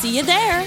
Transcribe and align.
See 0.00 0.16
you 0.16 0.22
there. 0.22 0.66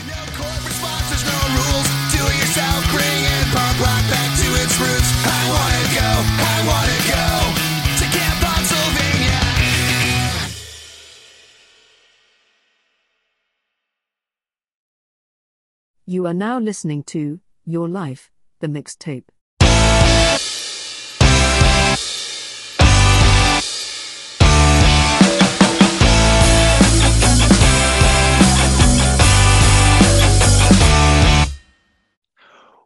You 16.05 16.27
are 16.27 16.34
now 16.36 16.60
listening 16.60 17.02
to 17.05 17.40
Your 17.66 17.90
Life, 17.90 18.30
the 18.60 18.68
mixtape. 18.68 19.24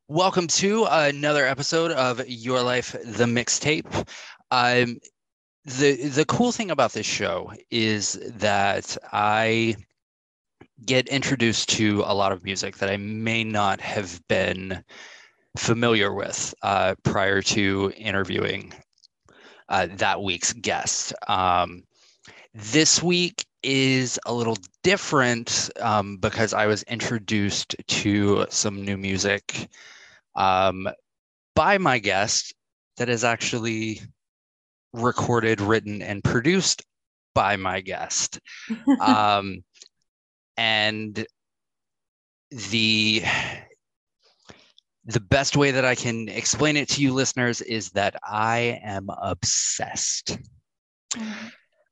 Welcome 0.09 0.47
to 0.47 0.87
another 0.89 1.45
episode 1.45 1.91
of 1.91 2.25
Your 2.29 2.63
Life, 2.63 2.93
the 2.93 3.25
Mixtape. 3.25 4.07
Um, 4.51 4.99
the 5.65 6.07
the 6.07 6.23
cool 6.23 6.53
thing 6.53 6.71
about 6.71 6.93
this 6.93 7.05
show 7.05 7.51
is 7.69 8.13
that 8.37 8.97
I 9.11 9.75
get 10.85 11.09
introduced 11.09 11.67
to 11.71 12.03
a 12.05 12.15
lot 12.15 12.31
of 12.31 12.45
music 12.45 12.77
that 12.77 12.89
I 12.89 12.95
may 12.95 13.43
not 13.43 13.81
have 13.81 14.25
been 14.29 14.81
familiar 15.57 16.13
with 16.13 16.55
uh, 16.61 16.95
prior 17.03 17.41
to 17.41 17.91
interviewing 17.97 18.73
uh, 19.67 19.87
that 19.97 20.23
week's 20.23 20.53
guest. 20.53 21.11
Um, 21.27 21.83
this 22.53 23.03
week 23.03 23.45
is 23.61 24.21
a 24.25 24.33
little 24.33 24.57
different 24.83 25.69
um, 25.81 26.15
because 26.15 26.53
I 26.53 26.67
was 26.67 26.83
introduced 26.83 27.75
to 27.87 28.45
some 28.49 28.85
new 28.85 28.95
music 28.95 29.67
um, 30.37 30.87
by 31.55 31.77
my 31.77 31.99
guest 31.99 32.53
that 32.97 33.09
is 33.09 33.23
actually 33.23 33.99
recorded, 34.93 35.59
written, 35.59 36.01
and 36.01 36.23
produced 36.23 36.83
by 37.33 37.55
my 37.57 37.81
guest. 37.81 38.39
um, 39.01 39.63
and 40.55 41.25
the 42.51 43.23
the 45.05 45.19
best 45.21 45.55
way 45.55 45.71
that 45.71 45.85
I 45.85 45.95
can 45.95 46.27
explain 46.27 46.75
it 46.75 46.89
to 46.89 47.01
you 47.01 47.13
listeners 47.13 47.61
is 47.61 47.91
that 47.91 48.15
I 48.23 48.79
am 48.83 49.07
obsessed. 49.21 50.37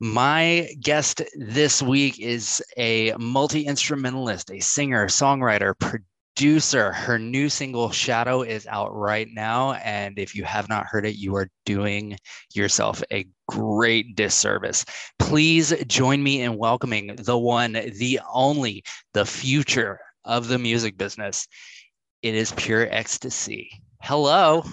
My 0.01 0.69
guest 0.81 1.21
this 1.37 1.81
week 1.81 2.19
is 2.19 2.61
a 2.77 3.13
multi 3.17 3.65
instrumentalist, 3.65 4.51
a 4.51 4.59
singer, 4.59 5.07
songwriter, 5.07 5.77
producer. 5.79 6.14
Her 6.37 7.17
new 7.17 7.47
single, 7.47 7.91
Shadow, 7.91 8.41
is 8.41 8.67
out 8.67 8.93
right 8.93 9.27
now. 9.31 9.73
And 9.73 10.19
if 10.19 10.35
you 10.35 10.43
have 10.43 10.67
not 10.67 10.85
heard 10.85 11.05
it, 11.05 11.15
you 11.15 11.33
are 11.37 11.49
doing 11.65 12.17
yourself 12.53 13.01
a 13.09 13.25
great 13.47 14.17
disservice. 14.17 14.83
Please 15.17 15.73
join 15.87 16.21
me 16.21 16.41
in 16.41 16.57
welcoming 16.57 17.15
the 17.15 17.37
one, 17.37 17.71
the 17.71 18.19
only, 18.29 18.83
the 19.13 19.25
future 19.25 19.97
of 20.25 20.49
the 20.49 20.59
music 20.59 20.97
business. 20.97 21.47
It 22.21 22.35
is 22.35 22.51
pure 22.51 22.85
ecstasy. 22.91 23.69
Hello. 24.01 24.65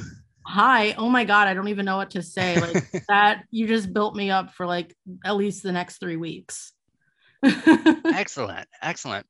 Hi. 0.44 0.94
Oh 0.98 1.08
my 1.08 1.24
God. 1.24 1.46
I 1.46 1.54
don't 1.54 1.68
even 1.68 1.84
know 1.84 1.96
what 1.96 2.10
to 2.10 2.22
say. 2.22 2.60
Like 2.60 3.04
that, 3.08 3.44
you 3.52 3.68
just 3.68 3.92
built 3.92 4.16
me 4.16 4.30
up 4.30 4.52
for 4.52 4.66
like 4.66 4.96
at 5.24 5.36
least 5.36 5.62
the 5.62 5.70
next 5.70 5.98
three 5.98 6.16
weeks. 6.16 6.72
excellent. 7.44 8.66
Excellent. 8.82 9.26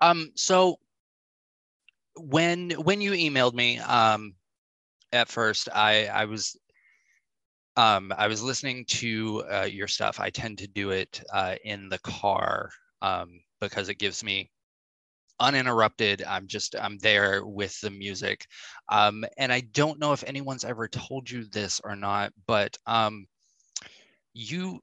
Um, 0.00 0.30
so 0.34 0.78
when 2.18 2.70
when 2.72 3.00
you 3.00 3.12
emailed 3.12 3.54
me, 3.54 3.78
um, 3.78 4.34
at 5.12 5.28
first 5.28 5.68
I 5.74 6.06
I 6.06 6.24
was 6.26 6.56
um 7.76 8.12
I 8.16 8.26
was 8.28 8.42
listening 8.42 8.84
to 8.86 9.44
uh, 9.50 9.68
your 9.70 9.88
stuff. 9.88 10.20
I 10.20 10.30
tend 10.30 10.58
to 10.58 10.66
do 10.68 10.90
it 10.90 11.22
uh, 11.32 11.56
in 11.64 11.88
the 11.88 11.98
car 12.00 12.70
um 13.02 13.40
because 13.60 13.88
it 13.88 13.94
gives 13.98 14.24
me 14.24 14.50
uninterrupted 15.40 16.24
i'm 16.26 16.48
just 16.48 16.74
i'm 16.74 16.98
there 16.98 17.46
with 17.46 17.80
the 17.80 17.90
music 17.90 18.44
um, 18.88 19.24
and 19.36 19.52
i 19.52 19.60
don't 19.60 20.00
know 20.00 20.12
if 20.12 20.24
anyone's 20.26 20.64
ever 20.64 20.88
told 20.88 21.30
you 21.30 21.44
this 21.44 21.80
or 21.84 21.94
not 21.94 22.32
but 22.48 22.76
um, 22.86 23.24
you 24.34 24.80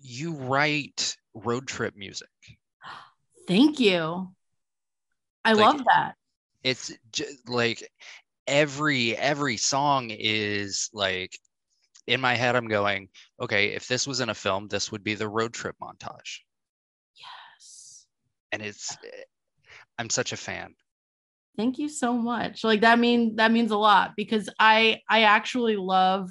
you 0.00 0.32
write 0.32 1.14
road 1.34 1.66
trip 1.66 1.94
music 1.94 2.28
Thank 3.46 3.80
you. 3.80 4.32
I 5.44 5.52
Like- 5.52 5.60
love 5.74 5.84
that. 5.84 6.14
It's 6.64 6.92
just 7.12 7.48
like 7.48 7.88
every 8.46 9.16
every 9.16 9.56
song 9.56 10.10
is 10.10 10.90
like 10.92 11.38
in 12.06 12.20
my 12.20 12.34
head 12.34 12.56
i'm 12.56 12.68
going 12.68 13.08
okay 13.40 13.68
if 13.68 13.86
this 13.86 14.06
was 14.06 14.20
in 14.20 14.28
a 14.28 14.34
film 14.34 14.66
this 14.68 14.90
would 14.90 15.04
be 15.04 15.14
the 15.14 15.28
road 15.28 15.52
trip 15.52 15.76
montage 15.80 16.40
Yes. 17.16 18.06
and 18.50 18.62
it's 18.62 18.96
i'm 19.98 20.10
such 20.10 20.32
a 20.32 20.36
fan 20.36 20.74
Thank 21.56 21.78
you 21.78 21.88
so 21.88 22.14
much. 22.14 22.64
Like 22.64 22.80
that 22.80 22.98
mean 22.98 23.36
that 23.36 23.52
means 23.52 23.72
a 23.72 23.76
lot 23.76 24.12
because 24.16 24.48
I 24.58 25.00
I 25.08 25.24
actually 25.24 25.76
love 25.76 26.30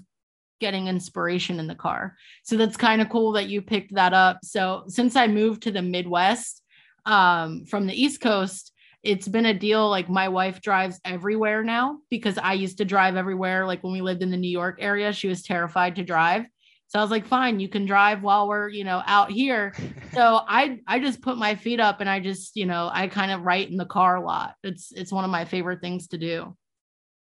getting 0.60 0.88
inspiration 0.88 1.60
in 1.60 1.68
the 1.68 1.76
car. 1.76 2.16
So 2.44 2.58
that's 2.58 2.78
kind 2.78 3.02
of 3.02 3.10
cool 3.10 3.34
that 3.34 3.48
you 3.48 3.62
picked 3.62 3.96
that 3.96 4.14
up. 4.14 4.40
So 4.44 4.84
since 4.88 5.16
I 5.16 5.28
moved 5.28 5.64
to 5.64 5.72
the 5.72 5.82
Midwest 5.82 6.64
um 7.06 7.66
from 7.66 7.86
the 7.86 7.94
East 7.94 8.22
Coast, 8.22 8.71
it's 9.04 9.28
been 9.28 9.48
a 9.48 9.54
deal 9.54 9.90
like 9.90 10.10
my 10.10 10.28
wife 10.30 10.62
drives 10.62 11.00
everywhere 11.06 11.64
now 11.64 11.98
because 12.10 12.38
I 12.38 12.54
used 12.54 12.78
to 12.78 12.86
drive 12.86 13.16
everywhere 13.16 13.66
like 13.66 13.84
when 13.84 13.94
we 13.94 14.02
lived 14.02 14.22
in 14.22 14.30
the 14.32 14.38
New 14.38 14.50
York 14.52 14.78
area, 14.80 15.12
she 15.14 15.28
was 15.28 15.42
terrified 15.42 15.96
to 15.96 16.04
drive. 16.04 16.46
So 16.88 17.00
I 17.00 17.02
was 17.02 17.12
like, 17.12 17.26
fine, 17.26 17.60
you 17.60 17.70
can 17.70 17.86
drive 17.86 18.22
while 18.22 18.48
we're, 18.50 18.68
you 18.70 18.84
know, 18.84 19.02
out 19.06 19.32
here. 19.32 19.74
So 20.14 20.42
I 20.46 20.80
I 20.88 21.00
just 21.00 21.22
put 21.22 21.38
my 21.38 21.56
feet 21.56 21.80
up 21.80 22.02
and 22.02 22.10
I 22.10 22.20
just, 22.20 22.58
you 22.58 22.66
know, 22.66 22.90
I 22.92 23.08
kind 23.08 23.32
of 23.32 23.44
write 23.44 23.70
in 23.70 23.78
the 23.78 23.86
car 23.86 24.18
a 24.18 24.22
lot. 24.22 24.56
It's 24.62 24.92
it's 24.92 25.10
one 25.12 25.24
of 25.24 25.32
my 25.32 25.46
favorite 25.46 25.80
things 25.80 26.10
to 26.10 26.18
do. 26.18 26.58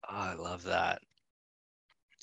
oh, 0.10 0.16
i 0.16 0.34
love 0.34 0.64
that 0.64 1.02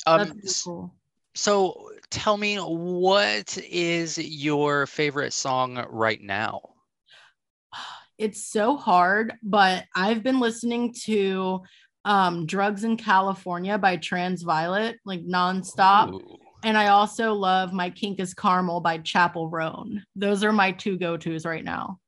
um 0.06 0.32
That's 0.34 0.62
cool. 0.65 0.94
so 1.34 1.91
tell 2.11 2.37
me 2.37 2.56
what 2.59 3.56
is 3.59 4.19
your 4.19 4.87
favorite 4.87 5.32
song 5.32 5.84
right 5.91 6.21
now 6.21 6.69
It's 8.20 8.47
so 8.47 8.76
hard, 8.76 9.32
but 9.42 9.84
I've 9.97 10.22
been 10.22 10.41
listening 10.41 10.92
to 11.04 11.62
um 12.04 12.47
Drugs 12.47 12.84
in 12.84 12.97
California 12.97 13.78
by 13.78 13.97
Transviolet 13.97 14.96
like 15.05 15.25
nonstop. 15.26 16.12
Ooh. 16.12 16.38
And 16.62 16.76
I 16.76 16.88
also 16.88 17.32
love 17.32 17.72
My 17.72 17.88
Kink 17.88 18.20
is 18.20 18.34
Caramel 18.34 18.81
by 18.81 18.99
Chappell 18.99 19.49
Roan. 19.49 20.05
Those 20.14 20.44
are 20.44 20.52
my 20.52 20.72
two 20.72 20.99
go-tos 20.99 21.46
right 21.46 21.64
now. 21.64 21.99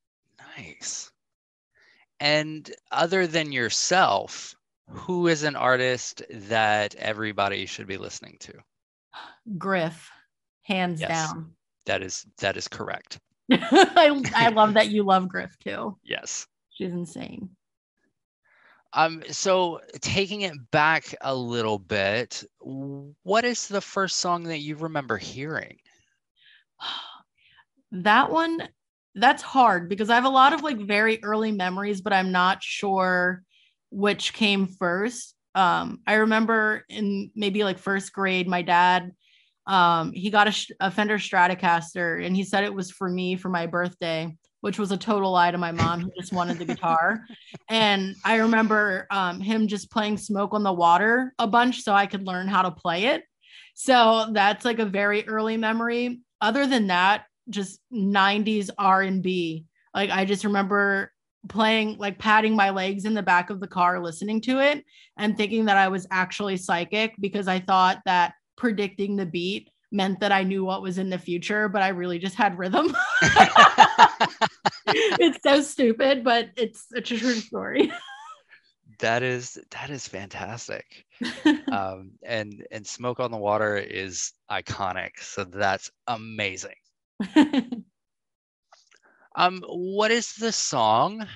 Nice. 0.57 1.11
And 2.19 2.71
other 2.91 3.25
than 3.25 3.51
yourself, 3.51 4.53
who 4.89 5.27
is 5.27 5.41
an 5.41 5.55
artist 5.55 6.21
that 6.29 6.93
everybody 6.95 7.65
should 7.65 7.87
be 7.87 7.97
listening 7.97 8.37
to? 8.41 8.53
Griff, 9.57 10.11
hands 10.61 11.01
Yes. 11.01 11.09
down. 11.09 11.55
That 11.87 12.03
is 12.03 12.25
that 12.37 12.55
is 12.55 12.67
correct. 12.67 13.19
I, 13.51 14.21
I 14.35 14.49
love 14.49 14.75
that 14.75 14.87
you 14.91 15.03
love 15.03 15.29
Griff 15.29 15.57
too. 15.59 15.97
Yes. 16.03 16.47
She's 16.71 16.91
insane. 16.91 17.49
Um 18.93 19.23
so 19.29 19.81
taking 20.01 20.41
it 20.41 20.53
back 20.71 21.15
a 21.21 21.33
little 21.35 21.79
bit, 21.79 22.43
what 22.59 23.43
is 23.43 23.67
the 23.67 23.81
first 23.81 24.17
song 24.17 24.43
that 24.43 24.59
you 24.59 24.75
remember 24.75 25.17
hearing? 25.17 25.77
that 27.91 28.31
one 28.31 28.67
that's 29.15 29.43
hard 29.43 29.87
because 29.87 30.09
i 30.09 30.15
have 30.15 30.25
a 30.25 30.29
lot 30.29 30.53
of 30.53 30.63
like 30.63 30.79
very 30.79 31.23
early 31.23 31.51
memories 31.51 32.01
but 32.01 32.11
i'm 32.11 32.31
not 32.31 32.63
sure 32.63 33.43
which 33.91 34.33
came 34.33 34.65
first 34.65 35.35
um 35.53 35.99
i 36.07 36.15
remember 36.15 36.83
in 36.89 37.29
maybe 37.35 37.63
like 37.63 37.77
first 37.77 38.11
grade 38.11 38.47
my 38.47 38.63
dad 38.63 39.11
um 39.67 40.11
he 40.11 40.29
got 40.29 40.47
a, 40.47 40.75
a 40.81 40.91
fender 40.91 41.17
stratocaster 41.17 42.25
and 42.25 42.35
he 42.35 42.43
said 42.43 42.63
it 42.63 42.73
was 42.73 42.91
for 42.91 43.09
me 43.09 43.35
for 43.35 43.49
my 43.49 43.65
birthday 43.65 44.35
which 44.63 44.79
was 44.79 44.93
a 44.93 44.97
total 44.97 45.31
lie 45.31 45.51
to 45.51 45.57
my 45.57 45.73
mom 45.73 45.99
who 45.99 46.09
just 46.17 46.31
wanted 46.31 46.57
the 46.57 46.63
guitar. 46.63 47.25
And 47.67 48.15
I 48.23 48.37
remember 48.37 49.07
um, 49.11 49.41
him 49.41 49.67
just 49.67 49.91
playing 49.91 50.17
Smoke 50.17 50.53
on 50.53 50.63
the 50.63 50.71
Water 50.71 51.33
a 51.37 51.45
bunch 51.45 51.81
so 51.81 51.91
I 51.91 52.05
could 52.05 52.25
learn 52.25 52.47
how 52.47 52.61
to 52.61 52.71
play 52.71 53.07
it. 53.07 53.23
So 53.73 54.29
that's 54.31 54.63
like 54.63 54.79
a 54.79 54.85
very 54.85 55.27
early 55.27 55.57
memory. 55.57 56.21
Other 56.39 56.65
than 56.65 56.87
that, 56.87 57.25
just 57.49 57.81
90s 57.93 58.69
R&B. 58.77 59.65
Like 59.93 60.11
I 60.11 60.23
just 60.23 60.45
remember 60.45 61.11
playing 61.49 61.97
like 61.97 62.17
patting 62.17 62.55
my 62.55 62.69
legs 62.69 63.03
in 63.03 63.13
the 63.13 63.21
back 63.21 63.49
of 63.49 63.59
the 63.59 63.67
car 63.67 64.01
listening 64.01 64.39
to 64.43 64.59
it 64.59 64.85
and 65.17 65.35
thinking 65.35 65.65
that 65.65 65.75
I 65.75 65.89
was 65.89 66.07
actually 66.09 66.55
psychic 66.55 67.15
because 67.19 67.49
I 67.49 67.59
thought 67.59 67.99
that 68.05 68.35
predicting 68.55 69.15
the 69.15 69.25
beat 69.25 69.69
meant 69.91 70.19
that 70.19 70.31
I 70.31 70.43
knew 70.43 70.65
what 70.65 70.81
was 70.81 70.97
in 70.97 71.09
the 71.09 71.17
future, 71.17 71.69
but 71.69 71.81
I 71.81 71.89
really 71.89 72.19
just 72.19 72.35
had 72.35 72.57
rhythm. 72.57 72.95
it's 74.87 75.39
so 75.43 75.61
stupid, 75.61 76.23
but 76.23 76.49
it's 76.55 76.87
a 76.95 77.01
true 77.01 77.35
story. 77.35 77.91
that 78.99 79.23
is 79.23 79.59
that 79.71 79.89
is 79.89 80.07
fantastic. 80.07 81.05
um, 81.71 82.11
and 82.23 82.65
and 82.71 82.85
smoke 82.85 83.19
on 83.19 83.31
the 83.31 83.37
water 83.37 83.77
is 83.77 84.33
iconic. 84.51 85.11
So 85.19 85.43
that's 85.43 85.91
amazing. 86.07 86.75
Um, 89.35 89.63
what 89.67 90.11
is 90.11 90.33
the 90.33 90.51
song 90.51 91.27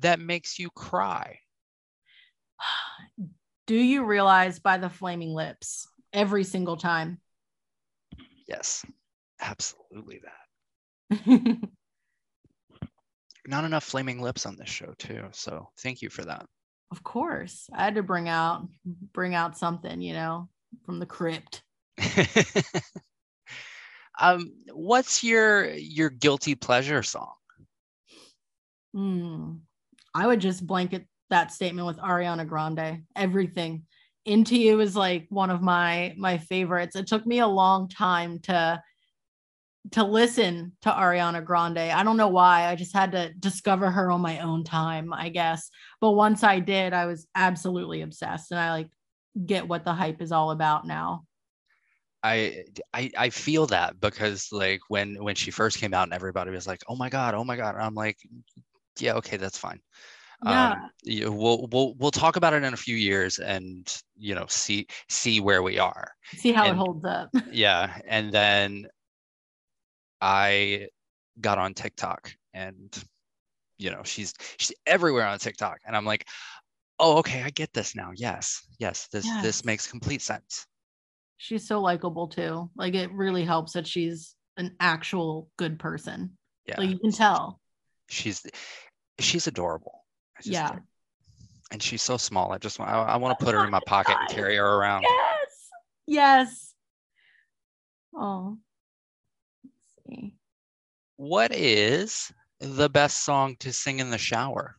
that 0.00 0.18
makes 0.18 0.58
you 0.58 0.70
cry? 0.70 1.38
Do 3.66 3.76
you 3.76 4.04
realize 4.04 4.58
by 4.58 4.76
the 4.76 4.90
flaming 4.90 5.32
lips 5.32 5.88
every 6.14 6.44
single 6.44 6.76
time? 6.76 7.18
Yes, 8.48 8.84
absolutely 9.40 10.20
that. 10.24 10.32
Not 13.46 13.64
enough 13.64 13.84
flaming 13.84 14.22
lips 14.22 14.46
on 14.46 14.56
this 14.56 14.70
show 14.70 14.94
too. 14.98 15.28
So 15.32 15.68
thank 15.80 16.00
you 16.00 16.08
for 16.08 16.24
that. 16.24 16.46
of 16.90 17.02
course. 17.02 17.68
I 17.74 17.84
had 17.84 17.96
to 17.96 18.02
bring 18.02 18.28
out 18.28 18.66
bring 19.12 19.34
out 19.34 19.58
something, 19.58 20.00
you 20.00 20.14
know, 20.14 20.48
from 20.86 20.98
the 20.98 21.06
crypt. 21.06 21.62
um, 24.20 24.52
what's 24.72 25.22
your 25.24 25.70
your 25.74 26.10
guilty 26.10 26.54
pleasure 26.54 27.02
song? 27.02 27.34
Hmm. 28.94 29.52
I 30.14 30.26
would 30.26 30.40
just 30.40 30.66
blanket 30.66 31.06
that 31.30 31.52
statement 31.52 31.86
with 31.86 31.98
Ariana 31.98 32.46
Grande. 32.46 33.02
Everything. 33.16 33.84
Into 34.24 34.56
You 34.56 34.80
is 34.80 34.96
like 34.96 35.26
one 35.28 35.50
of 35.50 35.62
my 35.62 36.14
my 36.16 36.38
favorites. 36.38 36.96
It 36.96 37.06
took 37.06 37.26
me 37.26 37.40
a 37.40 37.46
long 37.46 37.88
time 37.88 38.38
to 38.40 38.82
to 39.92 40.02
listen 40.02 40.72
to 40.82 40.90
Ariana 40.90 41.44
Grande. 41.44 41.78
I 41.78 42.02
don't 42.02 42.16
know 42.16 42.28
why. 42.28 42.66
I 42.68 42.74
just 42.74 42.94
had 42.94 43.12
to 43.12 43.32
discover 43.34 43.90
her 43.90 44.10
on 44.10 44.22
my 44.22 44.40
own 44.40 44.64
time, 44.64 45.12
I 45.12 45.28
guess. 45.28 45.70
But 46.00 46.12
once 46.12 46.42
I 46.42 46.58
did, 46.60 46.92
I 46.92 47.06
was 47.06 47.26
absolutely 47.34 48.00
obsessed 48.00 48.50
and 48.50 48.58
I 48.58 48.70
like 48.70 48.88
get 49.44 49.68
what 49.68 49.84
the 49.84 49.92
hype 49.92 50.22
is 50.22 50.32
all 50.32 50.52
about 50.52 50.86
now. 50.86 51.24
I, 52.22 52.64
I 52.94 53.10
I 53.18 53.28
feel 53.28 53.66
that 53.66 54.00
because 54.00 54.48
like 54.50 54.80
when 54.88 55.22
when 55.22 55.34
she 55.34 55.50
first 55.50 55.78
came 55.78 55.92
out 55.92 56.04
and 56.04 56.14
everybody 56.14 56.50
was 56.50 56.66
like, 56.66 56.82
oh 56.88 56.96
my 56.96 57.10
god, 57.10 57.34
oh 57.34 57.44
my 57.44 57.56
god, 57.56 57.74
and 57.74 57.84
I'm 57.84 57.94
like, 57.94 58.16
yeah, 58.98 59.14
okay, 59.14 59.36
that's 59.36 59.58
fine. 59.58 59.80
Yeah. 60.44 60.72
Um, 60.72 61.36
we'll 61.36 61.68
we'll 61.72 61.94
we'll 61.94 62.10
talk 62.10 62.36
about 62.36 62.52
it 62.54 62.62
in 62.62 62.74
a 62.74 62.76
few 62.76 62.96
years 62.96 63.38
and 63.38 63.90
you 64.16 64.34
know 64.34 64.46
see 64.48 64.86
see 65.08 65.40
where 65.40 65.62
we 65.62 65.78
are. 65.78 66.12
See 66.36 66.52
how 66.52 66.66
it 66.66 66.76
holds 66.76 67.04
up. 67.04 67.30
Yeah, 67.50 67.98
and 68.06 68.32
then 68.32 68.86
I 70.20 70.88
got 71.40 71.58
on 71.58 71.74
TikTok 71.74 72.32
and 72.52 72.96
you 73.78 73.90
know 73.90 74.02
she's 74.04 74.32
she's 74.56 74.72
everywhere 74.86 75.26
on 75.26 75.38
TikTok 75.38 75.78
and 75.86 75.96
I'm 75.96 76.04
like, 76.04 76.26
oh 76.98 77.18
okay, 77.18 77.42
I 77.42 77.50
get 77.50 77.72
this 77.72 77.94
now. 77.96 78.10
Yes, 78.14 78.60
yes, 78.78 79.08
this 79.12 79.24
Yes. 79.26 79.42
this 79.42 79.64
makes 79.64 79.86
complete 79.90 80.22
sense. 80.22 80.66
She's 81.36 81.66
so 81.66 81.80
likable 81.80 82.28
too. 82.28 82.70
Like 82.76 82.94
it 82.94 83.10
really 83.12 83.44
helps 83.44 83.72
that 83.72 83.86
she's 83.86 84.34
an 84.56 84.76
actual 84.80 85.50
good 85.56 85.78
person. 85.78 86.38
Yeah, 86.66 86.76
Like 86.78 86.90
you 86.90 86.98
can 86.98 87.12
tell. 87.12 87.60
she's 88.08 88.46
she's 89.18 89.46
adorable. 89.46 90.03
Just- 90.38 90.48
Yeah. 90.48 90.78
and 91.70 91.82
she's 91.82 92.02
so 92.02 92.16
small. 92.16 92.52
I 92.52 92.58
just 92.58 92.78
want 92.78 92.90
I, 92.90 93.00
I 93.02 93.16
want 93.16 93.38
to 93.38 93.44
put 93.44 93.54
her 93.54 93.64
in 93.64 93.70
my 93.70 93.80
pocket 93.86 94.16
and 94.18 94.28
carry 94.28 94.56
her 94.56 94.66
around. 94.78 95.02
Yes. 95.02 95.70
Yes. 96.06 96.74
Oh. 98.16 98.58
Let's 99.64 99.74
see. 100.20 100.34
What 101.16 101.54
is 101.54 102.32
the 102.60 102.88
best 102.88 103.24
song 103.24 103.56
to 103.60 103.72
sing 103.72 104.00
in 104.00 104.10
the 104.10 104.18
shower? 104.18 104.76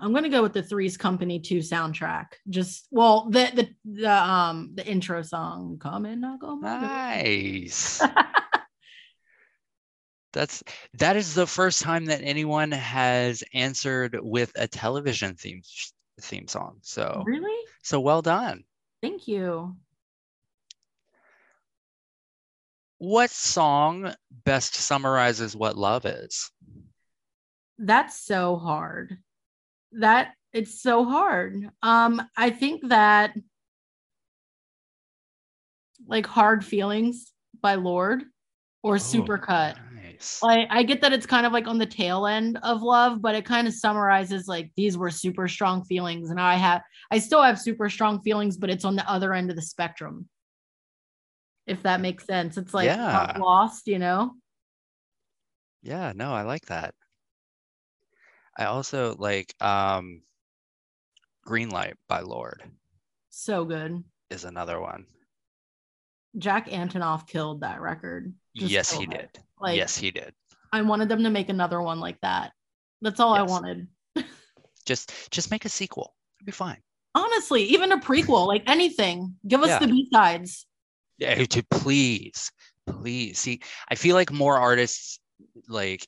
I'm 0.00 0.12
gonna 0.12 0.28
go 0.30 0.42
with 0.42 0.54
the 0.54 0.62
Three's 0.62 0.96
Company 0.96 1.38
2 1.38 1.58
soundtrack. 1.58 2.26
Just 2.48 2.88
well, 2.90 3.28
the 3.30 3.50
the 3.54 3.68
the 4.00 4.10
um 4.10 4.70
the 4.74 4.84
intro 4.86 5.22
song. 5.22 5.78
Come 5.78 6.06
and 6.06 6.20
knock 6.22 6.42
on 6.42 6.60
my 6.60 6.68
door." 6.80 6.88
Nice. 6.88 8.02
That's 10.32 10.62
that 10.94 11.16
is 11.16 11.34
the 11.34 11.46
first 11.46 11.82
time 11.82 12.06
that 12.06 12.22
anyone 12.22 12.72
has 12.72 13.44
answered 13.52 14.18
with 14.20 14.52
a 14.56 14.66
television 14.66 15.34
theme 15.34 15.62
theme 16.20 16.48
song. 16.48 16.78
So 16.82 17.22
really? 17.26 17.66
so 17.82 18.00
well 18.00 18.22
done. 18.22 18.64
Thank 19.02 19.28
you. 19.28 19.76
What 22.98 23.30
song 23.30 24.14
best 24.44 24.74
summarizes 24.74 25.56
what 25.56 25.76
love 25.76 26.06
is? 26.06 26.50
That's 27.78 28.18
so 28.18 28.56
hard. 28.56 29.18
That 29.92 30.34
it's 30.52 30.80
so 30.80 31.04
hard. 31.04 31.70
Um, 31.82 32.22
I 32.36 32.50
think 32.50 32.88
that 32.88 33.34
like 36.06 36.26
hard 36.26 36.64
feelings 36.64 37.32
by 37.60 37.74
Lorde 37.74 38.24
or 38.82 38.96
Supercut. 38.96 39.76
Nice. 40.22 40.42
Like 40.42 40.68
I 40.70 40.82
get 40.84 41.00
that 41.00 41.12
it's 41.12 41.26
kind 41.26 41.46
of 41.46 41.52
like 41.52 41.66
on 41.66 41.78
the 41.78 41.86
tail 41.86 42.26
end 42.26 42.58
of 42.62 42.82
love, 42.82 43.20
but 43.20 43.34
it 43.34 43.44
kind 43.44 43.66
of 43.66 43.74
summarizes 43.74 44.46
like 44.46 44.70
these 44.76 44.96
were 44.96 45.10
super 45.10 45.48
strong 45.48 45.84
feelings, 45.84 46.30
and 46.30 46.40
I 46.40 46.54
have 46.54 46.82
I 47.10 47.18
still 47.18 47.42
have 47.42 47.58
super 47.58 47.90
strong 47.90 48.22
feelings, 48.22 48.56
but 48.56 48.70
it's 48.70 48.84
on 48.84 48.94
the 48.96 49.08
other 49.10 49.34
end 49.34 49.50
of 49.50 49.56
the 49.56 49.62
spectrum. 49.62 50.28
If 51.66 51.82
that 51.82 52.00
makes 52.00 52.24
sense, 52.24 52.56
it's 52.56 52.72
like 52.72 52.86
Yeah. 52.86 53.36
lost, 53.38 53.86
you 53.88 53.98
know. 53.98 54.34
Yeah, 55.82 56.12
no, 56.14 56.32
I 56.32 56.42
like 56.42 56.66
that. 56.66 56.94
I 58.56 58.66
also 58.66 59.16
like 59.18 59.54
um 59.60 60.22
Green 61.44 61.70
Light 61.70 61.96
by 62.08 62.20
Lorde 62.20 62.62
So 63.30 63.64
good. 63.64 64.04
is 64.30 64.44
another 64.44 64.80
one. 64.80 65.06
Jack 66.38 66.68
Antonoff 66.68 67.26
killed 67.26 67.60
that 67.60 67.80
record. 67.80 68.32
Just 68.56 68.72
yes, 68.72 68.90
he 68.92 69.04
it. 69.04 69.10
did. 69.10 69.28
Like 69.62 69.76
yes, 69.76 69.96
he 69.96 70.10
did. 70.10 70.34
I 70.72 70.82
wanted 70.82 71.08
them 71.08 71.22
to 71.22 71.30
make 71.30 71.48
another 71.48 71.80
one 71.80 72.00
like 72.00 72.20
that. 72.22 72.52
That's 73.00 73.20
all 73.20 73.34
I 73.34 73.42
wanted. 73.42 73.86
Just 74.86 75.30
just 75.30 75.50
make 75.52 75.64
a 75.64 75.68
sequel. 75.68 76.14
It'll 76.40 76.46
be 76.46 76.52
fine. 76.52 76.78
Honestly, 77.14 77.62
even 77.64 77.92
a 77.92 77.98
prequel, 77.98 78.46
like 78.48 78.64
anything. 78.66 79.36
Give 79.46 79.62
us 79.62 79.68
Yeah. 79.68 79.78
the 79.78 79.86
B 79.86 80.08
sides. 80.12 80.66
Yeah, 81.18 81.44
to 81.44 81.62
please, 81.70 82.50
please. 82.88 83.38
See, 83.38 83.60
I 83.88 83.94
feel 83.94 84.16
like 84.16 84.32
more 84.32 84.58
artists 84.58 85.20
like 85.68 86.04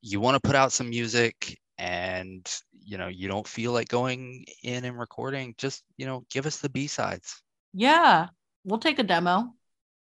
you 0.00 0.18
want 0.20 0.34
to 0.34 0.40
put 0.48 0.56
out 0.56 0.72
some 0.72 0.88
music 0.88 1.58
and 1.78 2.50
you 2.82 2.96
know 2.96 3.08
you 3.08 3.28
don't 3.28 3.46
feel 3.46 3.72
like 3.72 3.88
going 3.88 4.46
in 4.62 4.84
and 4.86 4.98
recording 4.98 5.54
just 5.58 5.82
you 5.98 6.06
know 6.06 6.24
give 6.30 6.46
us 6.46 6.58
the 6.58 6.70
b-sides 6.70 7.42
Yeah, 7.74 8.28
we'll 8.64 8.78
take 8.78 8.98
a 8.98 9.02
demo. 9.02 9.52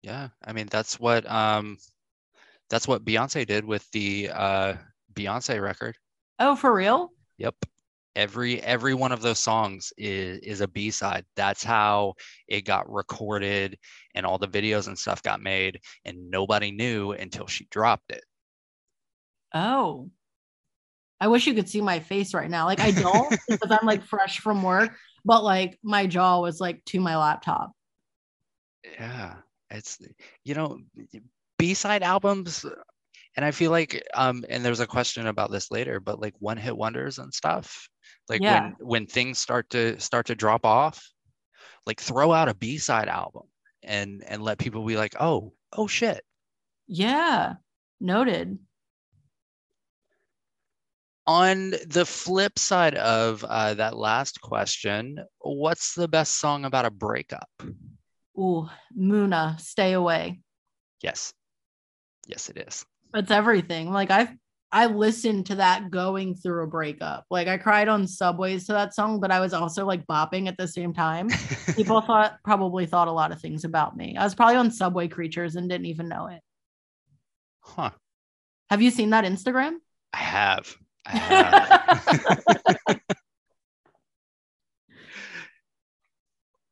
yeah 0.03 0.29
i 0.45 0.53
mean 0.53 0.67
that's 0.71 0.99
what 0.99 1.31
um 1.31 1.77
that's 2.73 2.89
what 2.89 3.05
beyonce 3.05 3.47
did 3.47 3.65
with 3.65 3.89
the 3.93 4.29
uh 4.35 4.75
beyonce 5.15 5.63
record 5.63 5.97
Oh, 6.41 6.57
for 6.57 6.75
real? 6.75 7.13
yep 7.39 7.55
every 8.17 8.61
every 8.63 8.95
one 8.95 9.13
of 9.13 9.23
those 9.23 9.39
songs 9.39 9.93
is 9.97 10.39
is 10.41 10.61
a 10.61 10.69
b-side 10.69 11.25
that's 11.37 11.63
how 11.65 12.13
it 12.49 12.63
got 12.63 12.91
recorded 12.93 13.79
and 14.15 14.27
all 14.27 14.39
the 14.39 14.49
videos 14.49 14.87
and 14.89 14.99
stuff 14.99 15.23
got 15.23 15.41
made 15.41 15.79
and 16.05 16.31
nobody 16.31 16.71
knew 16.73 17.13
until 17.13 17.47
she 17.47 17.67
dropped 17.71 18.11
it 18.11 18.25
Oh. 19.55 20.11
I 21.21 21.29
wish 21.29 21.47
you 21.47 21.55
could 21.55 21.69
see 21.69 21.81
my 21.81 22.01
face 22.01 22.35
right 22.35 22.51
now. 22.51 22.65
Like 22.67 22.81
I 22.81 22.91
don't 22.91 23.39
because 23.49 23.71
I'm 23.71 23.87
like 23.87 24.03
fresh 24.03 24.41
from 24.41 24.63
work, 24.63 24.97
but 25.25 25.45
like 25.45 25.79
my 25.83 26.07
jaw 26.07 26.41
was 26.41 26.61
like 26.61 26.85
to 26.87 27.01
my 27.01 27.17
laptop. 27.17 27.73
yeah 28.85 29.37
it's 29.71 29.99
you 30.45 30.55
know 30.55 30.79
b-side 31.63 32.03
albums 32.03 32.65
and 33.37 33.45
i 33.45 33.51
feel 33.53 33.71
like 33.71 34.03
um 34.15 34.45
and 34.49 34.65
there's 34.65 34.81
a 34.81 34.87
question 34.87 35.29
about 35.29 35.51
this 35.53 35.71
later 35.71 36.01
but 36.01 36.21
like 36.21 36.35
one 36.41 36.57
hit 36.57 36.77
wonders 36.77 37.19
and 37.19 37.33
stuff 37.33 37.89
like 38.29 38.43
Yeah. 38.43 38.53
when 38.53 38.75
when 38.81 39.07
things 39.07 39.39
start 39.39 39.71
to 39.71 39.99
start 40.01 40.27
to 40.27 40.35
drop 40.35 40.65
off 40.67 40.99
like 41.87 42.01
throw 42.01 42.33
out 42.33 42.49
a 42.49 42.55
b-side 42.55 43.09
album 43.09 43.47
and 43.85 44.25
and 44.27 44.43
let 44.43 44.59
people 44.59 44.85
be 44.85 44.97
like 44.97 45.15
oh 45.21 45.53
oh 45.73 45.87
shit 45.87 46.23
Yeah. 46.89 47.55
Noted. 48.01 48.59
On 51.29 51.71
the 51.87 52.05
flip 52.05 52.59
side 52.59 52.97
of 52.97 53.45
uh, 53.49 53.75
that 53.75 53.97
last 53.97 54.41
question, 54.41 55.21
what's 55.39 55.95
the 55.95 56.09
best 56.09 56.41
song 56.41 56.65
about 56.65 56.85
a 56.85 56.91
breakup? 56.91 57.49
Ooh, 58.37 58.69
Muna, 58.99 59.61
stay 59.61 59.93
away. 59.93 60.41
Yes. 61.01 61.33
Yes, 62.27 62.49
it 62.49 62.59
is. 62.59 62.85
It's 63.15 63.31
everything. 63.31 63.93
Like 63.93 64.11
I've 64.11 64.31
I 64.75 64.87
listened 64.87 65.47
to 65.47 65.57
that 65.57 65.91
going 65.91 66.35
through 66.35 66.63
a 66.65 66.67
breakup. 66.67 67.27
Like 67.31 67.47
I 67.47 67.59
cried 67.59 67.89
on 67.89 68.07
subways 68.07 68.67
to 68.67 68.73
that 68.73 68.95
song, 68.95 69.21
but 69.21 69.31
I 69.31 69.39
was 69.39 69.53
also 69.53 69.85
like 69.85 70.07
bopping 70.07 70.49
at 70.49 70.57
the 70.57 70.67
same 70.67 70.95
time. 70.95 71.29
People 71.77 72.01
thought 72.01 72.39
probably 72.43 72.87
thought 72.87 73.09
a 73.09 73.13
lot 73.13 73.33
of 73.33 73.41
things 73.41 73.65
about 73.65 73.97
me. 73.97 74.17
I 74.17 74.25
was 74.25 74.35
probably 74.35 74.57
on 74.57 74.71
subway 74.71 75.09
creatures 75.09 75.57
and 75.57 75.69
didn't 75.69 75.87
even 75.87 76.09
know 76.09 76.29
it. 76.29 76.41
huh. 77.61 77.91
Have 78.71 78.81
you 78.81 78.91
seen 78.91 79.11
that 79.11 79.27
Instagram? 79.27 79.75
I 80.15 80.19
have. 80.19 80.75
I 81.05 81.11
have. 82.89 82.97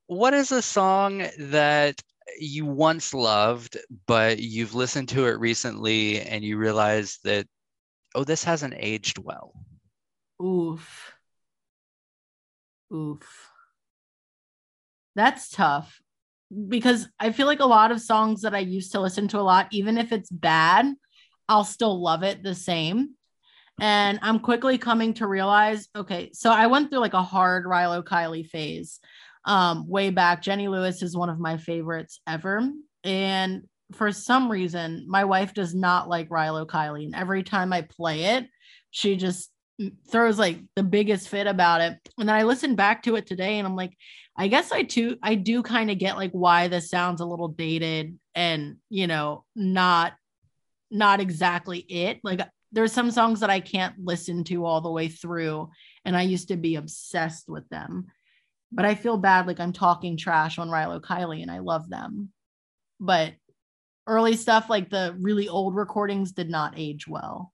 what 0.06 0.32
is 0.32 0.52
a 0.52 0.62
song 0.62 1.22
that 1.38 2.00
you 2.38 2.66
once 2.66 3.14
loved, 3.14 3.78
but 4.06 4.38
you've 4.38 4.74
listened 4.74 5.08
to 5.10 5.26
it 5.26 5.38
recently 5.38 6.20
and 6.20 6.44
you 6.44 6.56
realize 6.56 7.18
that, 7.24 7.46
oh, 8.14 8.24
this 8.24 8.44
hasn't 8.44 8.74
aged 8.76 9.18
well? 9.18 9.52
Oof. 10.42 11.12
Oof. 12.92 13.50
That's 15.14 15.50
tough 15.50 16.00
because 16.68 17.08
I 17.18 17.32
feel 17.32 17.46
like 17.46 17.60
a 17.60 17.66
lot 17.66 17.92
of 17.92 18.00
songs 18.00 18.42
that 18.42 18.54
I 18.54 18.60
used 18.60 18.92
to 18.92 19.00
listen 19.00 19.28
to 19.28 19.38
a 19.38 19.42
lot, 19.42 19.68
even 19.70 19.98
if 19.98 20.12
it's 20.12 20.30
bad, 20.30 20.92
I'll 21.48 21.64
still 21.64 22.00
love 22.00 22.22
it 22.22 22.42
the 22.42 22.54
same. 22.54 23.10
And 23.80 24.18
I'm 24.22 24.40
quickly 24.40 24.76
coming 24.76 25.14
to 25.14 25.26
realize 25.26 25.88
okay, 25.96 26.30
so 26.34 26.52
I 26.52 26.66
went 26.66 26.90
through 26.90 26.98
like 26.98 27.14
a 27.14 27.22
hard 27.22 27.64
Rilo 27.64 28.04
Kiley 28.04 28.46
phase 28.46 29.00
um, 29.44 29.88
way 29.88 30.10
back. 30.10 30.42
Jenny 30.42 30.68
Lewis 30.68 31.02
is 31.02 31.16
one 31.16 31.30
of 31.30 31.38
my 31.38 31.56
favorites 31.56 32.20
ever. 32.26 32.70
And 33.04 33.62
for 33.92 34.12
some 34.12 34.50
reason, 34.50 35.06
my 35.08 35.24
wife 35.24 35.54
does 35.54 35.74
not 35.74 36.08
like 36.08 36.28
Rilo 36.28 36.66
Kiley. 36.66 37.04
And 37.04 37.14
every 37.14 37.42
time 37.42 37.72
I 37.72 37.82
play 37.82 38.36
it, 38.36 38.46
she 38.90 39.16
just 39.16 39.50
throws 40.10 40.38
like 40.38 40.58
the 40.76 40.82
biggest 40.82 41.28
fit 41.28 41.46
about 41.46 41.80
it. 41.80 41.98
And 42.18 42.28
then 42.28 42.36
I 42.36 42.42
listened 42.42 42.76
back 42.76 43.02
to 43.04 43.16
it 43.16 43.26
today 43.26 43.58
and 43.58 43.66
I'm 43.66 43.76
like, 43.76 43.96
I 44.36 44.48
guess 44.48 44.72
I 44.72 44.82
too 44.82 45.16
I 45.22 45.34
do 45.34 45.62
kind 45.62 45.90
of 45.90 45.98
get 45.98 46.16
like 46.16 46.32
why 46.32 46.68
this 46.68 46.90
sounds 46.90 47.20
a 47.20 47.26
little 47.26 47.48
dated 47.48 48.18
and 48.34 48.76
you 48.88 49.06
know, 49.06 49.44
not 49.56 50.12
not 50.90 51.20
exactly 51.20 51.78
it. 51.78 52.20
Like 52.22 52.40
there's 52.72 52.92
some 52.92 53.10
songs 53.10 53.40
that 53.40 53.50
I 53.50 53.60
can't 53.60 53.94
listen 53.98 54.44
to 54.44 54.64
all 54.64 54.80
the 54.80 54.90
way 54.90 55.08
through. 55.08 55.70
And 56.04 56.16
I 56.16 56.22
used 56.22 56.48
to 56.48 56.56
be 56.56 56.76
obsessed 56.76 57.48
with 57.48 57.68
them. 57.68 58.06
But 58.72 58.84
I 58.84 58.94
feel 58.94 59.16
bad 59.18 59.46
like 59.46 59.58
I'm 59.60 59.72
talking 59.72 60.16
trash 60.16 60.58
on 60.58 60.68
Rilo 60.68 61.00
Kiley 61.00 61.42
and 61.42 61.50
I 61.50 61.58
love 61.58 61.88
them. 61.88 62.30
But 63.00 63.34
early 64.06 64.36
stuff 64.36 64.70
like 64.70 64.90
the 64.90 65.16
really 65.20 65.48
old 65.48 65.74
recordings 65.74 66.32
did 66.32 66.48
not 66.50 66.74
age 66.76 67.08
well. 67.08 67.52